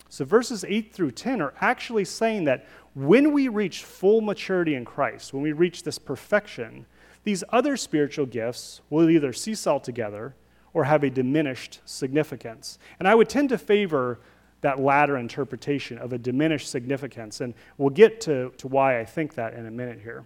So, 0.08 0.24
verses 0.24 0.64
8 0.66 0.92
through 0.92 1.12
10 1.12 1.40
are 1.40 1.54
actually 1.60 2.04
saying 2.04 2.44
that 2.44 2.66
when 2.94 3.32
we 3.32 3.48
reach 3.48 3.84
full 3.84 4.20
maturity 4.20 4.74
in 4.74 4.84
Christ, 4.84 5.32
when 5.32 5.42
we 5.42 5.52
reach 5.52 5.84
this 5.84 5.98
perfection, 5.98 6.84
these 7.22 7.44
other 7.50 7.76
spiritual 7.76 8.26
gifts 8.26 8.80
will 8.90 9.08
either 9.08 9.32
cease 9.32 9.66
altogether 9.66 10.34
or 10.72 10.84
have 10.84 11.04
a 11.04 11.10
diminished 11.10 11.80
significance. 11.84 12.78
And 12.98 13.06
I 13.06 13.14
would 13.14 13.28
tend 13.28 13.50
to 13.50 13.58
favor 13.58 14.20
that 14.62 14.80
latter 14.80 15.16
interpretation 15.16 15.98
of 15.98 16.12
a 16.12 16.18
diminished 16.18 16.68
significance. 16.68 17.40
And 17.40 17.54
we'll 17.78 17.90
get 17.90 18.20
to, 18.22 18.52
to 18.58 18.68
why 18.68 19.00
I 19.00 19.04
think 19.04 19.34
that 19.34 19.54
in 19.54 19.66
a 19.66 19.70
minute 19.70 20.00
here. 20.02 20.24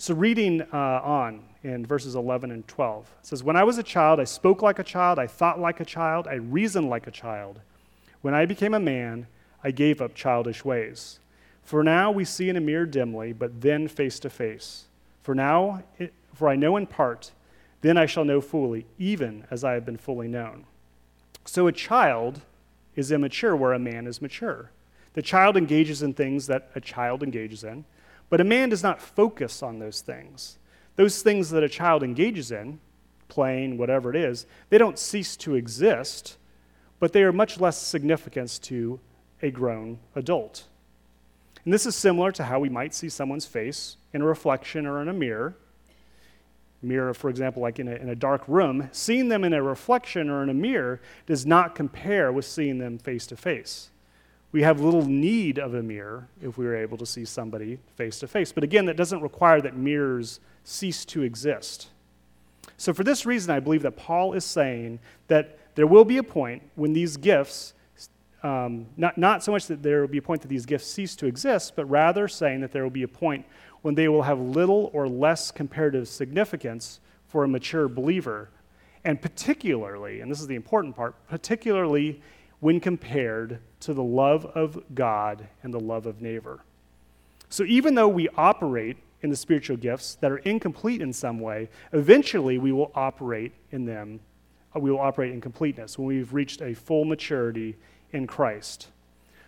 So, 0.00 0.14
reading 0.14 0.62
uh, 0.72 0.76
on 1.04 1.42
in 1.62 1.84
verses 1.84 2.14
11 2.14 2.50
and 2.50 2.66
12, 2.66 3.04
it 3.20 3.26
says, 3.26 3.44
When 3.44 3.54
I 3.54 3.64
was 3.64 3.76
a 3.76 3.82
child, 3.82 4.18
I 4.18 4.24
spoke 4.24 4.62
like 4.62 4.78
a 4.78 4.82
child, 4.82 5.18
I 5.18 5.26
thought 5.26 5.60
like 5.60 5.78
a 5.78 5.84
child, 5.84 6.26
I 6.26 6.36
reasoned 6.36 6.88
like 6.88 7.06
a 7.06 7.10
child. 7.10 7.60
When 8.22 8.32
I 8.32 8.46
became 8.46 8.72
a 8.72 8.80
man, 8.80 9.26
I 9.62 9.72
gave 9.72 10.00
up 10.00 10.14
childish 10.14 10.64
ways. 10.64 11.18
For 11.64 11.84
now 11.84 12.10
we 12.10 12.24
see 12.24 12.48
in 12.48 12.56
a 12.56 12.62
mirror 12.62 12.86
dimly, 12.86 13.34
but 13.34 13.60
then 13.60 13.88
face 13.88 14.18
to 14.20 14.30
face. 14.30 14.86
For 15.22 15.34
now, 15.34 15.82
it, 15.98 16.14
for 16.32 16.48
I 16.48 16.56
know 16.56 16.78
in 16.78 16.86
part, 16.86 17.32
Then 17.82 17.98
I 17.98 18.06
shall 18.06 18.24
know 18.24 18.40
fully, 18.40 18.86
even 18.98 19.44
as 19.50 19.64
I 19.64 19.74
have 19.74 19.84
been 19.84 19.98
fully 19.98 20.28
known. 20.28 20.64
So 21.44 21.66
a 21.66 21.72
child 21.72 22.40
is 22.96 23.12
immature 23.12 23.54
where 23.54 23.74
a 23.74 23.78
man 23.78 24.06
is 24.06 24.22
mature. 24.22 24.70
The 25.12 25.20
child 25.20 25.58
engages 25.58 26.00
in 26.02 26.14
things 26.14 26.46
that 26.46 26.70
a 26.74 26.80
child 26.80 27.22
engages 27.22 27.64
in, 27.64 27.84
but 28.30 28.40
a 28.40 28.44
man 28.44 28.68
does 28.70 28.82
not 28.82 29.02
focus 29.02 29.62
on 29.62 29.78
those 29.78 30.00
things. 30.00 30.58
Those 30.96 31.20
things 31.20 31.50
that 31.50 31.62
a 31.62 31.68
child 31.68 32.02
engages 32.02 32.50
in, 32.50 32.80
playing, 33.28 33.76
whatever 33.76 34.10
it 34.10 34.16
is, 34.16 34.46
they 34.70 34.78
don't 34.78 34.98
cease 34.98 35.36
to 35.38 35.54
exist, 35.54 36.36
but 36.98 37.12
they 37.12 37.22
are 37.22 37.32
much 37.32 37.60
less 37.60 37.80
significance 37.80 38.58
to 38.58 39.00
a 39.42 39.50
grown 39.50 39.98
adult. 40.14 40.64
And 41.64 41.74
this 41.74 41.86
is 41.86 41.96
similar 41.96 42.32
to 42.32 42.44
how 42.44 42.60
we 42.60 42.68
might 42.68 42.94
see 42.94 43.08
someone's 43.08 43.46
face 43.46 43.96
in 44.12 44.22
a 44.22 44.26
reflection 44.26 44.86
or 44.86 45.02
in 45.02 45.08
a 45.08 45.12
mirror. 45.12 45.56
Mirror, 46.82 47.14
for 47.14 47.28
example, 47.28 47.60
like 47.60 47.78
in 47.78 47.88
a, 47.88 47.94
in 47.94 48.08
a 48.08 48.14
dark 48.14 48.42
room, 48.48 48.88
seeing 48.92 49.28
them 49.28 49.44
in 49.44 49.52
a 49.52 49.62
reflection 49.62 50.30
or 50.30 50.42
in 50.42 50.48
a 50.48 50.54
mirror 50.54 51.00
does 51.26 51.44
not 51.44 51.74
compare 51.74 52.32
with 52.32 52.46
seeing 52.46 52.78
them 52.78 52.98
face 52.98 53.26
to 53.26 53.36
face. 53.36 53.90
We 54.52 54.62
have 54.62 54.80
little 54.80 55.04
need 55.04 55.58
of 55.58 55.74
a 55.74 55.82
mirror 55.82 56.28
if 56.42 56.58
we 56.58 56.66
are 56.66 56.74
able 56.74 56.98
to 56.98 57.06
see 57.06 57.24
somebody 57.24 57.78
face 57.96 58.18
to 58.20 58.28
face. 58.28 58.50
But 58.50 58.64
again, 58.64 58.86
that 58.86 58.96
doesn't 58.96 59.20
require 59.20 59.60
that 59.60 59.76
mirrors 59.76 60.40
cease 60.64 61.04
to 61.06 61.22
exist. 61.22 61.88
So, 62.76 62.92
for 62.92 63.04
this 63.04 63.26
reason, 63.26 63.50
I 63.50 63.60
believe 63.60 63.82
that 63.82 63.96
Paul 63.96 64.32
is 64.32 64.44
saying 64.44 64.98
that 65.28 65.58
there 65.74 65.86
will 65.86 66.04
be 66.04 66.18
a 66.18 66.22
point 66.22 66.62
when 66.74 66.92
these 66.92 67.16
gifts, 67.16 67.74
um, 68.42 68.86
not, 68.96 69.16
not 69.18 69.44
so 69.44 69.52
much 69.52 69.66
that 69.66 69.82
there 69.82 70.00
will 70.00 70.08
be 70.08 70.18
a 70.18 70.22
point 70.22 70.42
that 70.42 70.48
these 70.48 70.66
gifts 70.66 70.86
cease 70.86 71.14
to 71.16 71.26
exist, 71.26 71.74
but 71.76 71.84
rather 71.84 72.26
saying 72.26 72.60
that 72.62 72.72
there 72.72 72.82
will 72.82 72.90
be 72.90 73.02
a 73.02 73.08
point 73.08 73.46
when 73.82 73.94
they 73.94 74.08
will 74.08 74.22
have 74.22 74.40
little 74.40 74.90
or 74.92 75.08
less 75.08 75.50
comparative 75.50 76.08
significance 76.08 77.00
for 77.28 77.44
a 77.44 77.48
mature 77.48 77.88
believer. 77.88 78.50
And 79.04 79.22
particularly, 79.22 80.20
and 80.20 80.30
this 80.30 80.40
is 80.40 80.46
the 80.46 80.56
important 80.56 80.96
part, 80.96 81.14
particularly 81.28 82.20
when 82.58 82.80
compared 82.80 83.60
to 83.80 83.94
the 83.94 84.02
love 84.02 84.44
of 84.46 84.82
God 84.94 85.48
and 85.62 85.72
the 85.72 85.80
love 85.80 86.06
of 86.06 86.20
neighbor. 86.20 86.60
So 87.48 87.64
even 87.64 87.94
though 87.94 88.08
we 88.08 88.28
operate 88.36 88.96
in 89.22 89.30
the 89.30 89.36
spiritual 89.36 89.76
gifts 89.76 90.14
that 90.16 90.30
are 90.30 90.38
incomplete 90.38 91.02
in 91.02 91.12
some 91.12 91.40
way, 91.40 91.68
eventually 91.92 92.58
we 92.58 92.72
will 92.72 92.90
operate 92.94 93.52
in 93.72 93.84
them, 93.84 94.20
uh, 94.74 94.80
we 94.80 94.90
will 94.90 95.00
operate 95.00 95.32
in 95.32 95.40
completeness 95.40 95.98
when 95.98 96.06
we've 96.06 96.32
reached 96.32 96.62
a 96.62 96.74
full 96.74 97.04
maturity 97.04 97.76
in 98.12 98.26
Christ. 98.26 98.88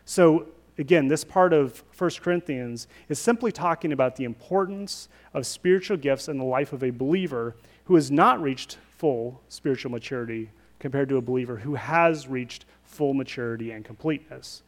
So 0.05 0.47
again, 0.79 1.09
this 1.09 1.25
part 1.25 1.53
of 1.53 1.85
1 1.97 2.11
Corinthians 2.21 2.89
is 3.09 3.19
simply 3.19 3.53
talking 3.53 3.93
about 3.93 4.17
the 4.17 4.25
importance 4.25 5.09
of 5.33 5.47
spiritual 5.47 5.97
gifts 5.97 6.29
in 6.29 6.39
the 6.39 6.45
life 6.45 6.73
of 6.73 6.83
a 6.83 6.91
believer 6.91 7.55
who 7.85 7.95
has 7.95 8.11
not 8.11 8.43
reached 8.43 8.79
full 8.97 9.41
spiritual 9.49 9.91
maturity 9.91 10.51
compared 10.83 11.09
to 11.09 11.17
a 11.17 11.23
believer 11.23 11.59
who 11.59 11.77
has 11.77 12.27
reached 12.27 12.65
full 12.83 13.15
maturity 13.15 13.71
and 13.71 13.85
completeness. 13.85 14.65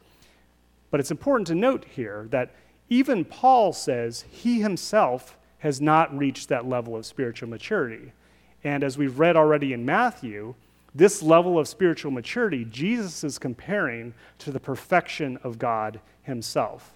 But 0.89 1.01
it's 1.01 1.11
important 1.11 1.45
to 1.47 1.55
note 1.55 1.85
here 1.93 2.27
that 2.29 2.55
even 2.89 3.25
Paul 3.25 3.73
says 3.73 4.23
he 4.31 4.61
himself 4.61 5.37
has 5.59 5.81
not 5.81 6.17
reached 6.17 6.47
that 6.47 6.65
level 6.65 6.95
of 6.95 7.05
spiritual 7.05 7.49
maturity. 7.49 8.13
And 8.63 8.81
as 8.81 8.97
we've 8.97 9.19
read 9.19 9.35
already 9.35 9.73
in 9.73 9.85
Matthew, 9.85 10.55
this 10.93 11.21
level 11.21 11.59
of 11.59 11.67
spiritual 11.67 12.11
maturity, 12.11 12.63
Jesus 12.63 13.25
is 13.25 13.37
comparing 13.37 14.13
to 14.39 14.51
the 14.51 14.59
perfection 14.59 15.37
of 15.43 15.59
God 15.59 15.99
himself. 16.23 16.93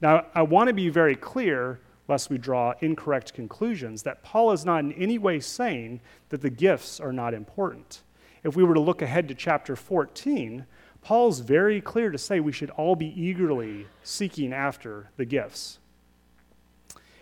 Now, 0.00 0.24
I 0.34 0.40
want 0.40 0.68
to 0.68 0.74
be 0.74 0.88
very 0.88 1.16
clear, 1.16 1.80
lest 2.08 2.30
we 2.30 2.38
draw 2.38 2.72
incorrect 2.80 3.34
conclusions, 3.34 4.02
that 4.04 4.22
Paul 4.22 4.52
is 4.52 4.64
not 4.64 4.78
in 4.84 4.92
any 4.94 5.18
way 5.18 5.38
saying 5.38 6.00
that 6.30 6.40
the 6.40 6.48
gifts 6.48 6.98
are 6.98 7.12
not 7.12 7.34
important. 7.34 8.00
If 8.44 8.56
we 8.56 8.64
were 8.64 8.74
to 8.74 8.80
look 8.80 9.02
ahead 9.02 9.28
to 9.28 9.34
chapter 9.34 9.76
14, 9.76 10.66
Paul's 11.00 11.40
very 11.40 11.80
clear 11.80 12.10
to 12.10 12.18
say 12.18 12.40
we 12.40 12.52
should 12.52 12.70
all 12.70 12.96
be 12.96 13.20
eagerly 13.20 13.86
seeking 14.02 14.52
after 14.52 15.10
the 15.16 15.24
gifts. 15.24 15.78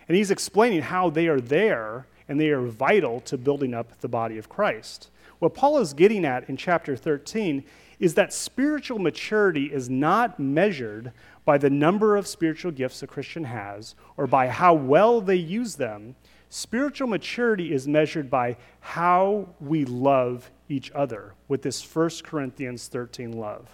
And 0.08 0.16
he's 0.16 0.30
explaining 0.30 0.82
how 0.82 1.10
they 1.10 1.28
are 1.28 1.40
there 1.40 2.06
and 2.28 2.40
they 2.40 2.50
are 2.50 2.62
vital 2.62 3.20
to 3.22 3.36
building 3.36 3.74
up 3.74 4.00
the 4.00 4.08
body 4.08 4.38
of 4.38 4.48
Christ. 4.48 5.10
What 5.40 5.54
Paul 5.54 5.78
is 5.78 5.94
getting 5.94 6.24
at 6.24 6.48
in 6.48 6.56
chapter 6.56 6.96
13 6.96 7.64
is 7.98 8.14
that 8.14 8.32
spiritual 8.32 8.98
maturity 8.98 9.66
is 9.66 9.90
not 9.90 10.40
measured 10.40 11.12
by 11.44 11.58
the 11.58 11.70
number 11.70 12.16
of 12.16 12.26
spiritual 12.26 12.72
gifts 12.72 13.02
a 13.02 13.06
Christian 13.06 13.44
has 13.44 13.94
or 14.16 14.26
by 14.26 14.48
how 14.48 14.74
well 14.74 15.20
they 15.20 15.36
use 15.36 15.76
them. 15.76 16.14
Spiritual 16.52 17.06
maturity 17.06 17.72
is 17.72 17.86
measured 17.86 18.28
by 18.28 18.56
how 18.80 19.48
we 19.60 19.84
love 19.84 20.50
each 20.68 20.90
other 20.90 21.32
with 21.46 21.62
this 21.62 21.82
1 21.82 22.10
Corinthians 22.24 22.88
13 22.88 23.32
love. 23.32 23.68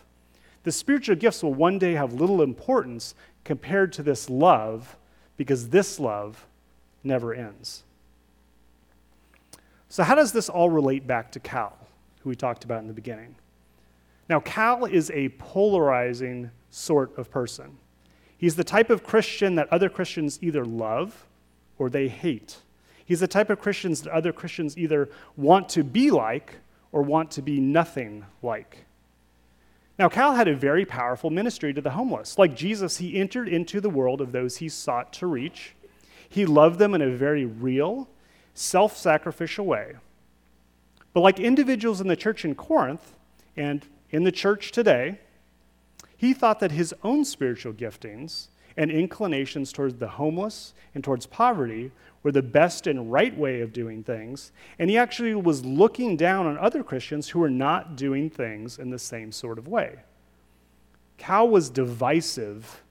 The 0.62 0.72
spiritual 0.72 1.16
gifts 1.16 1.42
will 1.42 1.54
one 1.54 1.78
day 1.78 1.94
have 1.94 2.12
little 2.12 2.42
importance 2.42 3.14
compared 3.44 3.94
to 3.94 4.02
this 4.02 4.28
love 4.28 4.98
because 5.38 5.70
this 5.70 5.98
love 5.98 6.46
never 7.02 7.32
ends. 7.32 7.82
So, 9.88 10.02
how 10.02 10.14
does 10.14 10.32
this 10.32 10.50
all 10.50 10.68
relate 10.68 11.06
back 11.06 11.32
to 11.32 11.40
Cal, 11.40 11.78
who 12.20 12.28
we 12.28 12.36
talked 12.36 12.64
about 12.64 12.80
in 12.80 12.88
the 12.88 12.92
beginning? 12.92 13.36
Now, 14.28 14.40
Cal 14.40 14.84
is 14.84 15.10
a 15.12 15.30
polarizing 15.30 16.50
sort 16.70 17.16
of 17.16 17.30
person. 17.30 17.78
He's 18.36 18.56
the 18.56 18.64
type 18.64 18.90
of 18.90 19.02
Christian 19.02 19.54
that 19.54 19.72
other 19.72 19.88
Christians 19.88 20.38
either 20.42 20.64
love 20.64 21.24
or 21.78 21.88
they 21.88 22.08
hate. 22.08 22.58
He's 23.06 23.20
the 23.20 23.28
type 23.28 23.50
of 23.50 23.60
Christians 23.60 24.02
that 24.02 24.12
other 24.12 24.32
Christians 24.32 24.76
either 24.76 25.08
want 25.36 25.68
to 25.70 25.84
be 25.84 26.10
like 26.10 26.56
or 26.92 27.02
want 27.02 27.30
to 27.32 27.42
be 27.42 27.60
nothing 27.60 28.26
like. 28.42 28.84
Now, 29.98 30.08
Cal 30.08 30.34
had 30.34 30.48
a 30.48 30.54
very 30.54 30.84
powerful 30.84 31.30
ministry 31.30 31.72
to 31.72 31.80
the 31.80 31.90
homeless. 31.90 32.36
Like 32.36 32.54
Jesus, 32.54 32.98
he 32.98 33.18
entered 33.18 33.48
into 33.48 33.80
the 33.80 33.88
world 33.88 34.20
of 34.20 34.32
those 34.32 34.58
he 34.58 34.68
sought 34.68 35.12
to 35.14 35.26
reach. 35.26 35.74
He 36.28 36.44
loved 36.44 36.78
them 36.78 36.94
in 36.94 37.00
a 37.00 37.10
very 37.10 37.46
real 37.46 38.08
self 38.52 38.96
sacrificial 38.96 39.64
way. 39.64 39.94
But 41.14 41.20
like 41.20 41.40
individuals 41.40 42.00
in 42.00 42.08
the 42.08 42.16
church 42.16 42.44
in 42.44 42.54
Corinth 42.54 43.14
and 43.56 43.86
in 44.10 44.24
the 44.24 44.32
church 44.32 44.72
today, 44.72 45.18
he 46.16 46.34
thought 46.34 46.60
that 46.60 46.72
his 46.72 46.94
own 47.02 47.24
spiritual 47.24 47.72
giftings 47.72 48.48
and 48.76 48.90
inclinations 48.90 49.72
towards 49.72 49.96
the 49.96 50.08
homeless 50.08 50.74
and 50.94 51.02
towards 51.02 51.26
poverty 51.26 51.90
were 52.26 52.32
the 52.32 52.42
best 52.42 52.88
and 52.88 53.12
right 53.12 53.38
way 53.38 53.60
of 53.60 53.72
doing 53.72 54.02
things. 54.02 54.50
And 54.80 54.90
he 54.90 54.98
actually 54.98 55.32
was 55.36 55.64
looking 55.64 56.16
down 56.16 56.44
on 56.44 56.58
other 56.58 56.82
Christians 56.82 57.28
who 57.28 57.38
were 57.38 57.48
not 57.48 57.94
doing 57.94 58.30
things 58.30 58.80
in 58.80 58.90
the 58.90 58.98
same 58.98 59.30
sort 59.30 59.58
of 59.58 59.68
way. 59.68 60.00
Cal 61.18 61.48
was 61.48 61.70
divisive 61.70 62.82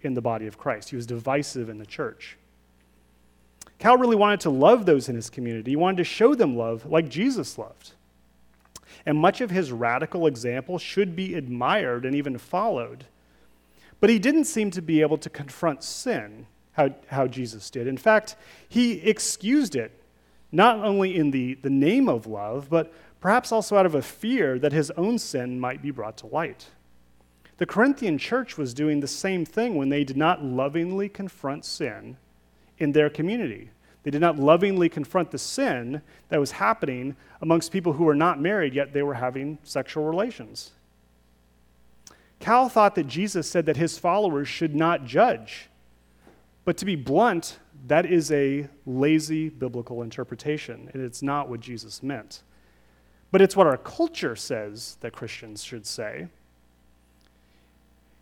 in 0.00 0.14
the 0.14 0.22
body 0.22 0.46
of 0.46 0.56
Christ, 0.56 0.88
he 0.88 0.96
was 0.96 1.04
divisive 1.04 1.68
in 1.68 1.76
the 1.76 1.84
church. 1.84 2.38
Cal 3.78 3.98
really 3.98 4.16
wanted 4.16 4.40
to 4.40 4.50
love 4.50 4.86
those 4.86 5.06
in 5.10 5.16
his 5.16 5.28
community. 5.28 5.72
He 5.72 5.76
wanted 5.76 5.98
to 5.98 6.04
show 6.04 6.34
them 6.34 6.56
love 6.56 6.86
like 6.86 7.10
Jesus 7.10 7.58
loved. 7.58 7.92
And 9.04 9.18
much 9.18 9.42
of 9.42 9.50
his 9.50 9.70
radical 9.70 10.26
example 10.26 10.78
should 10.78 11.14
be 11.14 11.34
admired 11.34 12.06
and 12.06 12.14
even 12.14 12.38
followed. 12.38 13.04
But 14.00 14.08
he 14.08 14.18
didn't 14.18 14.46
seem 14.46 14.70
to 14.70 14.80
be 14.80 15.02
able 15.02 15.18
to 15.18 15.28
confront 15.28 15.84
sin 15.84 16.46
how, 16.72 16.90
how 17.08 17.26
Jesus 17.26 17.70
did. 17.70 17.86
In 17.86 17.96
fact, 17.96 18.36
he 18.68 18.94
excused 19.00 19.76
it, 19.76 19.92
not 20.50 20.78
only 20.78 21.16
in 21.16 21.30
the, 21.30 21.54
the 21.54 21.70
name 21.70 22.08
of 22.08 22.26
love, 22.26 22.68
but 22.68 22.92
perhaps 23.20 23.52
also 23.52 23.76
out 23.76 23.86
of 23.86 23.94
a 23.94 24.02
fear 24.02 24.58
that 24.58 24.72
his 24.72 24.90
own 24.92 25.18
sin 25.18 25.60
might 25.60 25.82
be 25.82 25.90
brought 25.90 26.16
to 26.18 26.26
light. 26.26 26.66
The 27.58 27.66
Corinthian 27.66 28.18
church 28.18 28.58
was 28.58 28.74
doing 28.74 29.00
the 29.00 29.06
same 29.06 29.44
thing 29.44 29.76
when 29.76 29.88
they 29.88 30.04
did 30.04 30.16
not 30.16 30.44
lovingly 30.44 31.08
confront 31.08 31.64
sin 31.64 32.16
in 32.78 32.92
their 32.92 33.08
community. 33.08 33.70
They 34.02 34.10
did 34.10 34.20
not 34.20 34.38
lovingly 34.38 34.88
confront 34.88 35.30
the 35.30 35.38
sin 35.38 36.02
that 36.28 36.40
was 36.40 36.50
happening 36.52 37.14
amongst 37.40 37.70
people 37.70 37.92
who 37.92 38.04
were 38.04 38.14
not 38.14 38.40
married, 38.40 38.74
yet 38.74 38.92
they 38.92 39.02
were 39.02 39.14
having 39.14 39.58
sexual 39.62 40.04
relations. 40.04 40.72
Cal 42.40 42.68
thought 42.68 42.96
that 42.96 43.06
Jesus 43.06 43.48
said 43.48 43.66
that 43.66 43.76
his 43.76 43.98
followers 43.98 44.48
should 44.48 44.74
not 44.74 45.04
judge. 45.04 45.68
But 46.64 46.76
to 46.78 46.84
be 46.84 46.96
blunt, 46.96 47.58
that 47.86 48.06
is 48.06 48.30
a 48.30 48.68
lazy 48.86 49.48
biblical 49.48 50.02
interpretation, 50.02 50.90
and 50.92 51.02
it's 51.02 51.22
not 51.22 51.48
what 51.48 51.60
Jesus 51.60 52.02
meant. 52.02 52.42
But 53.30 53.40
it's 53.40 53.56
what 53.56 53.66
our 53.66 53.76
culture 53.76 54.36
says 54.36 54.98
that 55.00 55.12
Christians 55.12 55.64
should 55.64 55.86
say. 55.86 56.28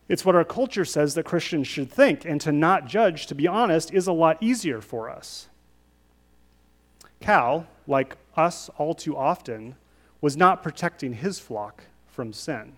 It's 0.09 0.25
what 0.25 0.35
our 0.35 0.45
culture 0.45 0.85
says 0.85 1.15
that 1.15 1.25
Christians 1.25 1.69
should 1.69 1.91
think, 1.91 2.25
and 2.25 2.41
to 2.41 2.53
not 2.53 2.87
judge, 2.87 3.27
to 3.27 3.35
be 3.35 3.47
honest, 3.47 3.93
is 3.93 4.07
a 4.07 4.13
lot 4.13 4.43
easier 4.43 4.81
for 4.81 5.11
us. 5.11 5.49
Cal, 7.21 7.67
like 7.87 8.17
us 8.37 8.71
all 8.79 8.95
too 8.95 9.17
often, 9.17 9.77
was 10.21 10.37
not 10.37 10.63
protecting 10.63 11.13
his 11.15 11.39
flock 11.39 11.85
from 12.07 12.33
sin. 12.33 12.73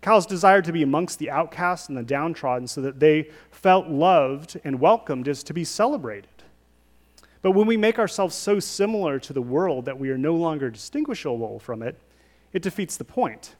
Cal's 0.00 0.26
desire 0.26 0.62
to 0.62 0.72
be 0.72 0.82
amongst 0.82 1.18
the 1.18 1.30
outcasts 1.30 1.88
and 1.88 1.96
the 1.96 2.02
downtrodden 2.02 2.68
so 2.68 2.80
that 2.80 3.00
they 3.00 3.30
felt 3.50 3.88
loved 3.88 4.60
and 4.64 4.80
welcomed 4.80 5.26
is 5.26 5.42
to 5.44 5.54
be 5.54 5.64
celebrated. 5.64 6.30
But 7.42 7.52
when 7.52 7.66
we 7.66 7.76
make 7.76 7.98
ourselves 7.98 8.34
so 8.34 8.58
similar 8.58 9.18
to 9.20 9.32
the 9.32 9.42
world 9.42 9.84
that 9.84 9.98
we 9.98 10.10
are 10.10 10.18
no 10.18 10.34
longer 10.34 10.70
distinguishable 10.70 11.58
from 11.58 11.82
it, 11.82 11.98
it 12.52 12.62
defeats 12.62 12.96
the 12.96 13.04
point, 13.04 13.54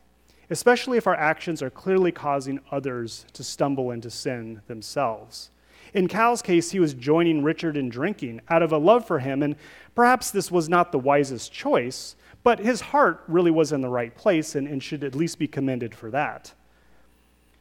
especially 0.50 0.98
if 0.98 1.06
our 1.06 1.14
actions 1.14 1.62
are 1.62 1.70
clearly 1.70 2.12
causing 2.12 2.60
others 2.70 3.26
to 3.32 3.44
stumble 3.44 3.90
into 3.90 4.10
sin 4.10 4.62
themselves. 4.66 5.50
In 5.94 6.08
Cal's 6.08 6.42
case, 6.42 6.72
he 6.72 6.80
was 6.80 6.94
joining 6.94 7.42
Richard 7.42 7.76
in 7.76 7.88
drinking 7.88 8.40
out 8.48 8.62
of 8.62 8.72
a 8.72 8.78
love 8.78 9.06
for 9.06 9.20
him, 9.20 9.42
and 9.42 9.56
perhaps 9.94 10.30
this 10.30 10.50
was 10.50 10.68
not 10.68 10.92
the 10.92 10.98
wisest 10.98 11.52
choice, 11.52 12.16
but 12.46 12.60
his 12.60 12.80
heart 12.80 13.24
really 13.26 13.50
was 13.50 13.72
in 13.72 13.80
the 13.80 13.88
right 13.88 14.14
place 14.14 14.54
and, 14.54 14.68
and 14.68 14.80
should 14.80 15.02
at 15.02 15.16
least 15.16 15.36
be 15.36 15.48
commended 15.48 15.92
for 15.92 16.12
that. 16.12 16.52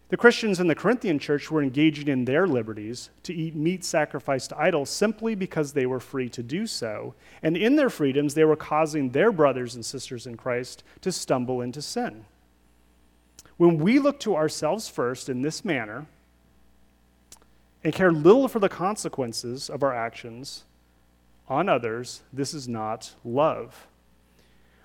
The 0.10 0.16
Christians 0.16 0.60
in 0.60 0.68
the 0.68 0.76
Corinthian 0.76 1.18
church 1.18 1.50
were 1.50 1.64
engaging 1.64 2.08
in 2.08 2.24
their 2.24 2.46
liberties 2.46 3.10
to 3.24 3.34
eat 3.34 3.56
meat 3.56 3.84
sacrificed 3.84 4.52
to 4.52 4.60
idols 4.60 4.92
simply 4.92 5.34
because 5.34 5.74
they 5.74 5.88
were 5.88 6.00
free 6.00 6.30
to 6.30 6.44
do 6.44 6.68
so. 6.68 7.16
And 7.42 7.58
in 7.58 7.78
their 7.78 7.90
freedoms, 7.90 8.36
they 8.36 8.46
were 8.46 8.56
causing 8.56 9.10
their 9.10 9.32
brothers 9.32 9.74
and 9.74 9.84
sisters 9.84 10.28
in 10.28 10.38
Christ 10.38 10.84
to 11.02 11.12
stumble 11.12 11.62
into 11.62 11.82
sin. 11.82 12.24
When 13.58 13.80
we 13.80 13.98
look 13.98 14.20
to 14.20 14.36
ourselves 14.36 14.88
first 14.88 15.30
in 15.30 15.42
this 15.42 15.66
manner 15.66 16.06
and 17.84 17.92
care 17.92 18.12
little 18.12 18.48
for 18.48 18.60
the 18.60 18.70
consequences 18.70 19.68
of 19.68 19.82
our 19.82 19.96
actions 19.96 20.64
on 21.50 21.70
others, 21.70 22.22
this 22.32 22.54
is 22.54 22.68
not 22.68 23.16
love. 23.24 23.88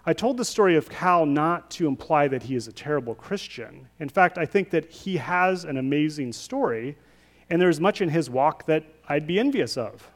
I 0.06 0.14
told 0.14 0.38
the 0.38 0.44
story 0.44 0.76
of 0.76 0.88
Cal 0.88 1.26
not 1.26 1.70
to 1.72 1.86
imply 1.86 2.26
that 2.28 2.44
he 2.44 2.54
is 2.54 2.66
a 2.66 2.72
terrible 2.72 3.14
Christian. 3.14 3.88
In 3.98 4.08
fact, 4.08 4.38
I 4.38 4.46
think 4.46 4.70
that 4.70 4.90
he 4.90 5.18
has 5.18 5.64
an 5.64 5.76
amazing 5.76 6.32
story, 6.32 6.96
and 7.50 7.60
there's 7.60 7.80
much 7.80 8.00
in 8.00 8.08
his 8.08 8.30
walk 8.30 8.64
that 8.66 8.84
I'd 9.08 9.26
be 9.26 9.38
envious 9.38 9.76
of. 9.76 10.10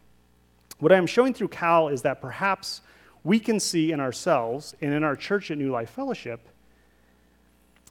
What 0.78 0.92
I'm 0.92 1.06
showing 1.06 1.34
through 1.34 1.48
Cal 1.48 1.88
is 1.88 2.02
that 2.02 2.20
perhaps 2.20 2.80
we 3.24 3.38
can 3.38 3.60
see 3.60 3.92
in 3.92 4.00
ourselves 4.00 4.74
and 4.80 4.92
in 4.92 5.04
our 5.04 5.16
church 5.16 5.50
at 5.50 5.58
New 5.58 5.70
Life 5.70 5.90
Fellowship 5.90 6.48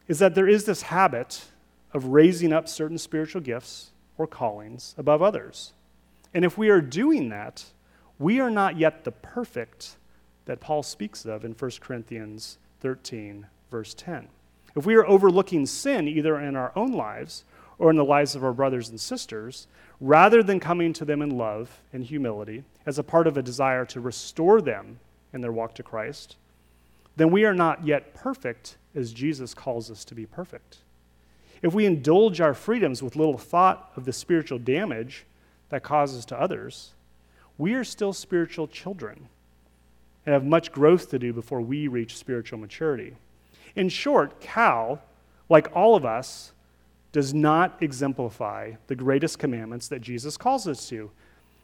is 0.08 0.20
that 0.20 0.36
there 0.36 0.48
is 0.48 0.66
this 0.66 0.84
habit 0.84 1.46
of 1.94 2.06
raising 2.06 2.52
up 2.52 2.68
certain 2.68 2.98
spiritual 2.98 3.42
gifts 3.42 3.92
or 4.18 4.28
callings 4.28 4.96
above 4.98 5.22
others. 5.22 5.74
And 6.34 6.44
if 6.44 6.58
we 6.58 6.70
are 6.70 6.82
doing 6.82 7.30
that, 7.30 7.64
we 8.20 8.40
are 8.40 8.50
not 8.50 8.78
yet 8.78 9.04
the 9.04 9.12
perfect 9.12 9.96
that 10.46 10.60
Paul 10.60 10.84
speaks 10.84 11.26
of 11.26 11.46
in 11.46 11.54
1 11.54 11.72
Corinthians 11.80 12.58
13, 12.82 13.48
verse 13.72 13.94
10. 13.94 14.28
If 14.76 14.86
we 14.86 14.96
are 14.96 15.08
overlooking 15.08 15.66
sin 15.66 16.08
either 16.08 16.40
in 16.40 16.56
our 16.56 16.72
own 16.76 16.92
lives 16.92 17.46
or 17.78 17.90
in 17.90 17.96
the 17.96 18.06
lives 18.06 18.36
of 18.36 18.44
our 18.44 18.54
brothers 18.54 18.90
and 18.90 19.00
sisters, 19.00 19.68
rather 20.02 20.44
than 20.44 20.60
coming 20.60 20.94
to 20.94 21.06
them 21.06 21.22
in 21.22 21.38
love 21.38 21.82
and 21.92 22.04
humility 22.04 22.64
as 22.86 23.00
a 23.00 23.04
part 23.04 23.28
of 23.28 23.38
a 23.38 23.42
desire 23.42 23.86
to 23.86 24.00
restore 24.00 24.62
them 24.62 25.00
in 25.32 25.42
their 25.42 25.52
walk 25.52 25.76
to 25.76 25.84
Christ, 25.84 26.38
then 27.16 27.32
we 27.32 27.46
are 27.46 27.54
not 27.54 27.86
yet 27.86 28.14
perfect 28.14 28.78
as 28.96 29.14
Jesus 29.14 29.54
calls 29.54 29.90
us 29.90 30.04
to 30.06 30.16
be 30.16 30.26
perfect. 30.26 30.80
If 31.62 31.74
we 31.74 31.86
indulge 31.86 32.42
our 32.42 32.54
freedoms 32.54 33.02
with 33.02 33.16
little 33.16 33.38
thought 33.38 33.92
of 33.96 34.06
the 34.06 34.14
spiritual 34.14 34.60
damage 34.60 35.26
that 35.70 35.84
causes 35.84 36.26
to 36.26 36.40
others, 36.40 36.94
we 37.58 37.74
are 37.74 37.84
still 37.84 38.14
spiritual 38.14 38.68
children 38.68 39.30
and 40.26 40.34
have 40.34 40.46
much 40.46 40.72
growth 40.72 41.10
to 41.10 41.20
do 41.20 41.34
before 41.34 41.62
we 41.62 41.88
reach 41.88 42.18
spiritual 42.18 42.60
maturity. 42.60 43.16
In 43.76 43.90
short, 43.90 44.40
Cal, 44.40 45.02
like 45.50 45.76
all 45.76 45.96
of 45.96 46.06
us, 46.06 46.54
does 47.12 47.34
not 47.34 47.78
exemplify 47.80 48.74
the 48.88 48.96
greatest 48.96 49.38
commandments 49.38 49.88
that 49.88 50.02
Jesus 50.02 50.36
calls 50.36 50.68
us 50.68 50.90
to. 50.90 51.12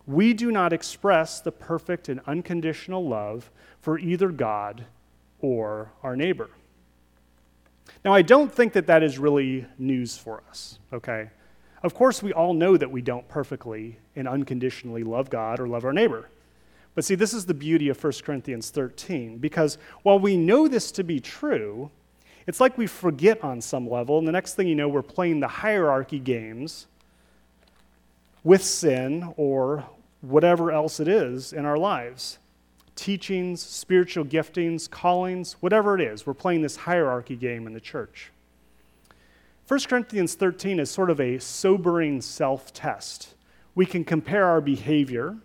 We 0.06 0.34
do 0.34 0.52
not 0.52 0.74
express 0.74 1.42
the 1.42 1.52
perfect 1.52 2.08
and 2.08 2.22
unconditional 2.28 3.08
love 3.08 3.50
for 3.82 3.98
either 3.98 4.30
God 4.30 4.86
or 5.42 5.92
our 6.04 6.16
neighbor. 6.16 6.50
Now, 8.06 8.14
I 8.14 8.22
don't 8.22 8.54
think 8.54 8.74
that 8.74 8.88
that 8.88 9.04
is 9.04 9.18
really 9.18 9.66
news 9.78 10.18
for 10.18 10.44
us, 10.50 10.80
okay? 10.94 11.30
Of 11.82 11.94
course, 11.94 12.22
we 12.22 12.34
all 12.34 12.54
know 12.54 12.78
that 12.78 12.92
we 12.92 13.02
don't 13.02 13.28
perfectly 13.28 13.98
and 14.16 14.28
unconditionally 14.28 15.04
love 15.04 15.30
God 15.30 15.60
or 15.60 15.68
love 15.68 15.86
our 15.86 15.94
neighbor. 15.94 16.30
But 17.00 17.06
see, 17.06 17.16
this 17.16 17.34
is 17.34 17.46
the 17.46 17.54
beauty 17.54 17.88
of 17.88 18.04
1 18.04 18.12
Corinthians 18.26 18.72
13, 18.72 19.38
because 19.38 19.78
while 20.04 20.20
we 20.20 20.36
know 20.36 20.68
this 20.68 20.92
to 20.92 21.02
be 21.02 21.22
true, 21.22 21.90
it's 22.46 22.60
like 22.60 22.78
we 22.78 22.88
forget 22.88 23.42
on 23.42 23.62
some 23.62 23.90
level, 23.90 24.18
and 24.18 24.28
the 24.28 24.34
next 24.34 24.56
thing 24.56 24.68
you 24.68 24.76
know, 24.76 24.90
we're 24.90 25.02
playing 25.02 25.40
the 25.40 25.48
hierarchy 25.48 26.20
games 26.20 26.88
with 28.44 28.62
sin 28.62 29.34
or 29.38 29.86
whatever 30.20 30.74
else 30.74 31.00
it 31.00 31.08
is 31.08 31.54
in 31.54 31.66
our 31.66 31.78
lives 31.78 32.38
teachings, 32.98 33.62
spiritual 33.62 34.26
giftings, 34.26 34.90
callings, 34.90 35.54
whatever 35.62 35.96
it 35.96 36.02
is. 36.02 36.26
We're 36.26 36.34
playing 36.34 36.64
this 36.64 36.76
hierarchy 36.76 37.38
game 37.38 37.66
in 37.66 37.72
the 37.72 37.80
church. 37.80 38.30
1 39.70 39.80
Corinthians 39.88 40.36
13 40.36 40.82
is 40.82 40.92
sort 40.92 41.10
of 41.10 41.22
a 41.22 41.40
sobering 41.40 42.20
self 42.20 42.74
test. 42.74 43.36
We 43.74 43.86
can 43.86 44.04
compare 44.04 44.44
our 44.48 44.60
behavior 44.60 45.38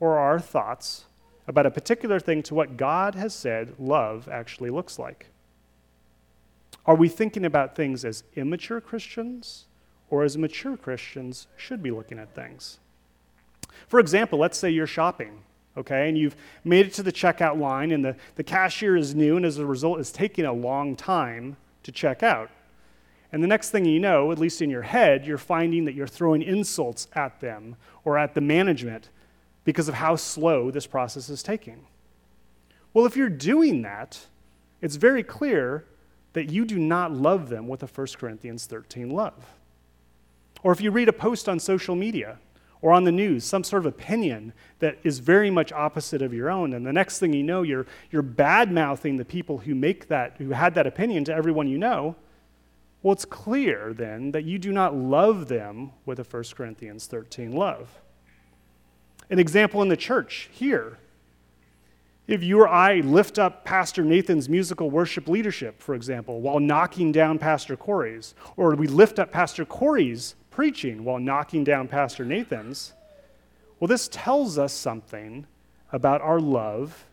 or 0.00 0.18
our 0.18 0.38
thoughts 0.38 1.04
about 1.46 1.66
a 1.66 1.70
particular 1.70 2.20
thing 2.20 2.42
to 2.44 2.54
what 2.54 2.76
God 2.76 3.14
has 3.14 3.34
said 3.34 3.74
love 3.78 4.28
actually 4.30 4.70
looks 4.70 4.98
like? 4.98 5.26
Are 6.86 6.94
we 6.94 7.08
thinking 7.08 7.44
about 7.44 7.74
things 7.74 8.04
as 8.04 8.24
immature 8.36 8.80
Christians 8.80 9.66
or 10.10 10.24
as 10.24 10.38
mature 10.38 10.76
Christians 10.76 11.46
should 11.56 11.82
be 11.82 11.90
looking 11.90 12.18
at 12.18 12.34
things? 12.34 12.78
For 13.88 14.00
example, 14.00 14.38
let's 14.38 14.58
say 14.58 14.70
you're 14.70 14.86
shopping, 14.86 15.42
okay, 15.76 16.08
and 16.08 16.16
you've 16.16 16.36
made 16.64 16.86
it 16.86 16.94
to 16.94 17.02
the 17.02 17.12
checkout 17.12 17.58
line 17.58 17.92
and 17.92 18.04
the, 18.04 18.16
the 18.36 18.44
cashier 18.44 18.96
is 18.96 19.14
new 19.14 19.36
and 19.36 19.44
as 19.44 19.58
a 19.58 19.66
result 19.66 20.00
is 20.00 20.10
taking 20.10 20.44
a 20.44 20.52
long 20.52 20.96
time 20.96 21.56
to 21.82 21.92
check 21.92 22.22
out. 22.22 22.50
And 23.32 23.42
the 23.42 23.48
next 23.48 23.70
thing 23.70 23.84
you 23.84 24.00
know, 24.00 24.32
at 24.32 24.38
least 24.38 24.62
in 24.62 24.70
your 24.70 24.82
head, 24.82 25.26
you're 25.26 25.38
finding 25.38 25.84
that 25.84 25.94
you're 25.94 26.06
throwing 26.06 26.42
insults 26.42 27.08
at 27.12 27.40
them 27.40 27.76
or 28.04 28.16
at 28.16 28.34
the 28.34 28.40
management 28.40 29.10
because 29.68 29.86
of 29.86 29.96
how 29.96 30.16
slow 30.16 30.70
this 30.70 30.86
process 30.86 31.28
is 31.28 31.42
taking. 31.42 31.84
Well, 32.94 33.04
if 33.04 33.18
you're 33.18 33.28
doing 33.28 33.82
that, 33.82 34.18
it's 34.80 34.96
very 34.96 35.22
clear 35.22 35.84
that 36.32 36.50
you 36.50 36.64
do 36.64 36.78
not 36.78 37.12
love 37.12 37.50
them 37.50 37.68
with 37.68 37.82
a 37.82 37.86
1 37.86 38.06
Corinthians 38.16 38.64
13 38.64 39.10
love. 39.10 39.34
Or 40.62 40.72
if 40.72 40.80
you 40.80 40.90
read 40.90 41.10
a 41.10 41.12
post 41.12 41.50
on 41.50 41.60
social 41.60 41.94
media 41.94 42.38
or 42.80 42.94
on 42.94 43.04
the 43.04 43.12
news, 43.12 43.44
some 43.44 43.62
sort 43.62 43.82
of 43.82 43.92
opinion 43.92 44.54
that 44.78 44.96
is 45.02 45.18
very 45.18 45.50
much 45.50 45.70
opposite 45.70 46.22
of 46.22 46.32
your 46.32 46.48
own, 46.48 46.72
and 46.72 46.86
the 46.86 46.92
next 46.94 47.18
thing 47.18 47.34
you 47.34 47.42
know, 47.42 47.60
you're, 47.60 47.84
you're 48.10 48.22
bad 48.22 48.72
mouthing 48.72 49.18
the 49.18 49.24
people 49.26 49.58
who 49.58 49.74
make 49.74 50.08
that, 50.08 50.36
who 50.38 50.48
had 50.48 50.74
that 50.76 50.86
opinion 50.86 51.24
to 51.24 51.34
everyone 51.34 51.68
you 51.68 51.76
know, 51.76 52.16
well, 53.02 53.12
it's 53.12 53.26
clear 53.26 53.92
then 53.92 54.32
that 54.32 54.46
you 54.46 54.58
do 54.58 54.72
not 54.72 54.96
love 54.96 55.48
them 55.48 55.92
with 56.06 56.18
a 56.20 56.24
1 56.24 56.44
Corinthians 56.56 57.06
13 57.06 57.52
love. 57.52 58.00
An 59.30 59.38
example 59.38 59.82
in 59.82 59.88
the 59.88 59.96
church 59.96 60.48
here. 60.52 60.98
If 62.26 62.42
you 62.42 62.60
or 62.60 62.68
I 62.68 63.00
lift 63.00 63.38
up 63.38 63.64
Pastor 63.64 64.04
Nathan's 64.04 64.48
musical 64.48 64.90
worship 64.90 65.28
leadership, 65.28 65.80
for 65.80 65.94
example, 65.94 66.40
while 66.40 66.60
knocking 66.60 67.10
down 67.10 67.38
Pastor 67.38 67.76
Corey's, 67.76 68.34
or 68.56 68.74
we 68.74 68.86
lift 68.86 69.18
up 69.18 69.32
Pastor 69.32 69.64
Corey's 69.64 70.34
preaching 70.50 71.04
while 71.04 71.18
knocking 71.18 71.64
down 71.64 71.88
Pastor 71.88 72.24
Nathan's, 72.24 72.92
well, 73.80 73.88
this 73.88 74.08
tells 74.08 74.58
us 74.58 74.72
something 74.72 75.46
about 75.92 76.20
our 76.20 76.40
love 76.40 77.06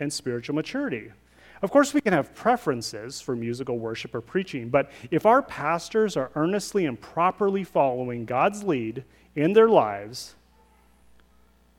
and 0.00 0.10
spiritual 0.10 0.54
maturity. 0.54 1.12
Of 1.60 1.70
course, 1.70 1.94
we 1.94 2.00
can 2.00 2.12
have 2.12 2.34
preferences 2.34 3.20
for 3.20 3.36
musical 3.36 3.78
worship 3.78 4.14
or 4.14 4.20
preaching, 4.20 4.68
but 4.68 4.90
if 5.10 5.26
our 5.26 5.42
pastors 5.42 6.16
are 6.16 6.30
earnestly 6.34 6.86
and 6.86 7.00
properly 7.00 7.62
following 7.62 8.24
God's 8.24 8.64
lead 8.64 9.04
in 9.36 9.52
their 9.52 9.68
lives, 9.68 10.34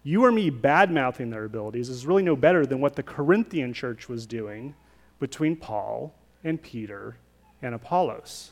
you 0.04 0.26
or 0.26 0.32
me 0.32 0.50
bad 0.50 0.92
mouthing 0.92 1.30
their 1.30 1.46
abilities 1.46 1.90
is 1.90 2.06
really 2.06 2.24
no 2.24 2.36
better 2.36 2.66
than 2.66 2.82
what 2.82 2.96
the 2.96 3.04
Corinthian 3.04 3.74
church 3.74 4.10
was 4.10 4.26
doing 4.26 4.76
between 5.20 5.56
Paul 5.56 6.14
and 6.44 6.62
Peter 6.62 7.18
and 7.62 7.74
Apollos. 7.74 8.52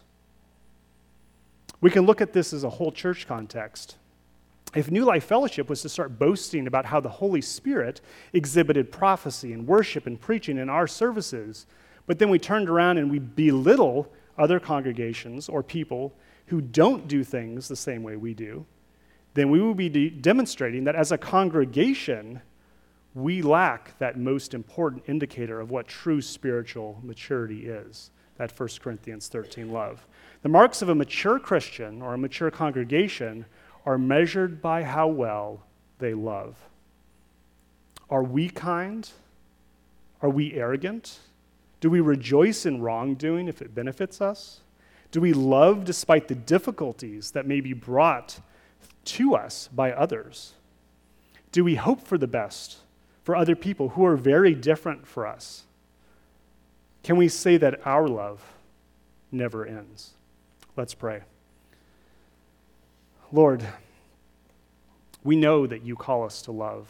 We 1.82 1.92
can 1.92 2.06
look 2.06 2.22
at 2.22 2.32
this 2.32 2.54
as 2.54 2.64
a 2.64 2.70
whole 2.70 2.92
church 2.92 3.28
context. 3.28 3.98
If 4.74 4.90
New 4.90 5.04
Life 5.04 5.26
Fellowship 5.26 5.68
was 5.68 5.82
to 5.82 5.90
start 5.90 6.18
boasting 6.18 6.68
about 6.68 6.86
how 6.86 7.02
the 7.02 7.10
Holy 7.10 7.42
Spirit 7.42 8.00
exhibited 8.32 8.92
prophecy 8.92 9.52
and 9.52 9.68
worship 9.68 10.08
and 10.08 10.20
preaching 10.20 10.58
in 10.58 10.70
our 10.70 10.88
services, 10.88 11.66
but 12.06 12.20
then 12.20 12.30
we 12.30 12.40
turned 12.40 12.70
around 12.70 12.98
and 12.98 13.12
we 13.12 13.20
belittle 13.20 14.10
other 14.38 14.60
congregations 14.60 15.50
or 15.50 15.62
people 15.62 16.14
who 16.48 16.62
don't 16.62 17.08
do 17.08 17.24
things 17.24 17.68
the 17.68 17.76
same 17.76 18.04
way 18.04 18.16
we 18.16 18.34
do, 18.34 18.66
then 19.34 19.50
we 19.50 19.62
will 19.62 19.76
be 19.76 19.90
de- 19.90 20.10
demonstrating 20.10 20.84
that 20.84 20.96
as 20.96 21.12
a 21.12 21.18
congregation, 21.18 22.42
we 23.14 23.42
lack 23.42 23.98
that 24.00 24.18
most 24.18 24.54
important 24.54 25.04
indicator 25.08 25.60
of 25.60 25.70
what 25.70 25.88
true 25.88 26.22
spiritual 26.22 27.00
maturity 27.04 27.66
is 27.68 28.12
that 28.38 28.58
1 28.60 28.70
Corinthians 28.82 29.28
13 29.28 29.72
love. 29.72 30.08
The 30.42 30.50
marks 30.50 30.82
of 30.82 30.90
a 30.90 30.96
mature 30.96 31.38
Christian 31.40 32.02
or 32.02 32.16
a 32.16 32.18
mature 32.18 32.50
congregation 32.50 33.46
are 33.86 33.98
measured 33.98 34.62
by 34.62 34.84
how 34.84 35.08
well 35.08 35.64
they 36.00 36.14
love. 36.14 36.56
Are 38.10 38.24
we 38.24 38.50
kind? 38.50 39.08
Are 40.22 40.30
we 40.30 40.54
arrogant? 40.54 41.20
Do 41.80 41.90
we 41.90 42.00
rejoice 42.00 42.66
in 42.66 42.82
wrongdoing 42.82 43.48
if 43.48 43.62
it 43.62 43.76
benefits 43.76 44.22
us? 44.22 44.62
Do 45.12 45.22
we 45.22 45.34
love 45.34 45.86
despite 45.86 46.28
the 46.28 46.36
difficulties 46.36 47.32
that 47.32 47.46
may 47.46 47.62
be 47.62 47.74
brought 47.74 48.40
to 49.06 49.36
us 49.36 49.70
by 49.74 49.92
others? 49.92 50.54
Do 51.52 51.64
we 51.64 51.76
hope 51.76 52.02
for 52.02 52.18
the 52.18 52.28
best 52.28 52.78
for 53.24 53.36
other 53.36 53.56
people 53.56 53.90
who 53.90 54.06
are 54.06 54.18
very 54.18 54.54
different 54.54 55.06
for 55.06 55.28
us? 55.28 55.64
Can 57.04 57.18
we 57.18 57.28
say 57.28 57.58
that 57.58 57.86
our 57.86 58.08
love 58.08 58.42
never 59.32 59.66
ends? 59.66 60.12
Let's 60.76 60.94
pray. 60.94 61.22
Lord, 63.32 63.66
we 65.24 65.36
know 65.36 65.68
that 65.68 65.84
you 65.84 65.96
call 65.96 66.24
us 66.24 66.42
to 66.44 66.52
love. 66.52 66.88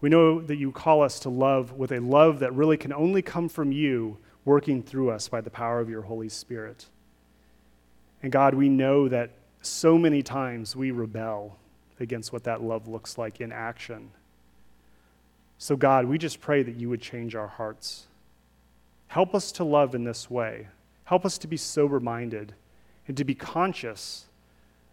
We 0.00 0.08
know 0.08 0.40
that 0.40 0.56
you 0.56 0.70
call 0.70 1.02
us 1.02 1.18
to 1.20 1.30
love 1.30 1.72
with 1.72 1.92
a 1.92 2.00
love 2.00 2.40
that 2.40 2.52
really 2.52 2.76
can 2.76 2.92
only 2.92 3.22
come 3.22 3.48
from 3.48 3.72
you 3.72 4.18
working 4.44 4.82
through 4.82 5.10
us 5.10 5.28
by 5.28 5.40
the 5.40 5.50
power 5.50 5.80
of 5.80 5.88
your 5.88 6.02
Holy 6.02 6.28
Spirit. 6.28 6.86
And 8.22 8.30
God, 8.30 8.54
we 8.54 8.68
know 8.68 9.08
that 9.08 9.30
so 9.66 9.98
many 9.98 10.22
times 10.22 10.74
we 10.74 10.90
rebel 10.90 11.56
against 12.00 12.32
what 12.32 12.44
that 12.44 12.62
love 12.62 12.88
looks 12.88 13.18
like 13.18 13.40
in 13.40 13.52
action. 13.52 14.10
So, 15.58 15.76
God, 15.76 16.06
we 16.06 16.18
just 16.18 16.40
pray 16.40 16.62
that 16.62 16.76
you 16.76 16.88
would 16.88 17.00
change 17.00 17.34
our 17.34 17.46
hearts. 17.46 18.06
Help 19.06 19.34
us 19.34 19.52
to 19.52 19.64
love 19.64 19.94
in 19.94 20.04
this 20.04 20.28
way. 20.28 20.68
Help 21.04 21.24
us 21.24 21.38
to 21.38 21.46
be 21.46 21.56
sober 21.56 22.00
minded 22.00 22.54
and 23.06 23.16
to 23.16 23.24
be 23.24 23.34
conscious 23.34 24.26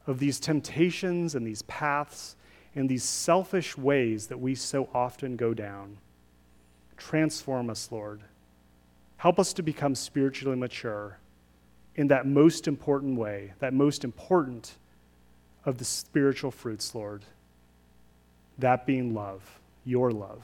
of 0.08 0.20
these 0.20 0.40
temptations 0.40 1.36
and 1.36 1.46
these 1.46 1.62
paths 1.64 2.36
and 2.76 2.88
these 2.88 3.04
selfish 3.04 3.78
ways 3.78 4.28
that 4.28 4.40
we 4.40 4.56
so 4.56 4.90
often 4.94 5.36
go 5.36 5.54
down. 5.54 5.98
Transform 6.98 7.70
us, 7.70 7.92
Lord. 7.92 8.22
Help 9.18 9.40
us 9.40 9.54
to 9.54 9.64
become 9.64 9.96
spiritually 9.96 10.58
mature 10.58 11.18
in 11.96 12.08
that 12.08 12.26
most 12.26 12.68
important 12.68 13.18
way, 13.18 13.54
that 13.60 13.74
most 13.74 14.04
important 14.04 14.76
of 15.66 15.78
the 15.78 15.86
spiritual 15.86 16.52
fruits, 16.52 16.96
Lord. 16.96 17.24
That 18.58 18.86
being 18.86 19.14
love, 19.14 19.60
your 19.86 20.12
love. 20.12 20.44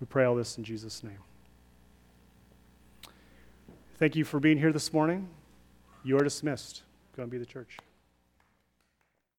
We 0.00 0.06
pray 0.06 0.24
all 0.24 0.34
this 0.34 0.56
in 0.58 0.64
Jesus' 0.64 1.04
name. 1.04 1.18
Thank 3.98 4.16
you 4.16 4.24
for 4.24 4.40
being 4.40 4.58
here 4.58 4.72
this 4.72 4.92
morning. 4.92 5.28
You 6.02 6.16
are 6.16 6.24
dismissed. 6.24 6.82
Go 7.16 7.22
and 7.22 7.30
be 7.30 7.38
the 7.38 7.46
church. 7.46 7.76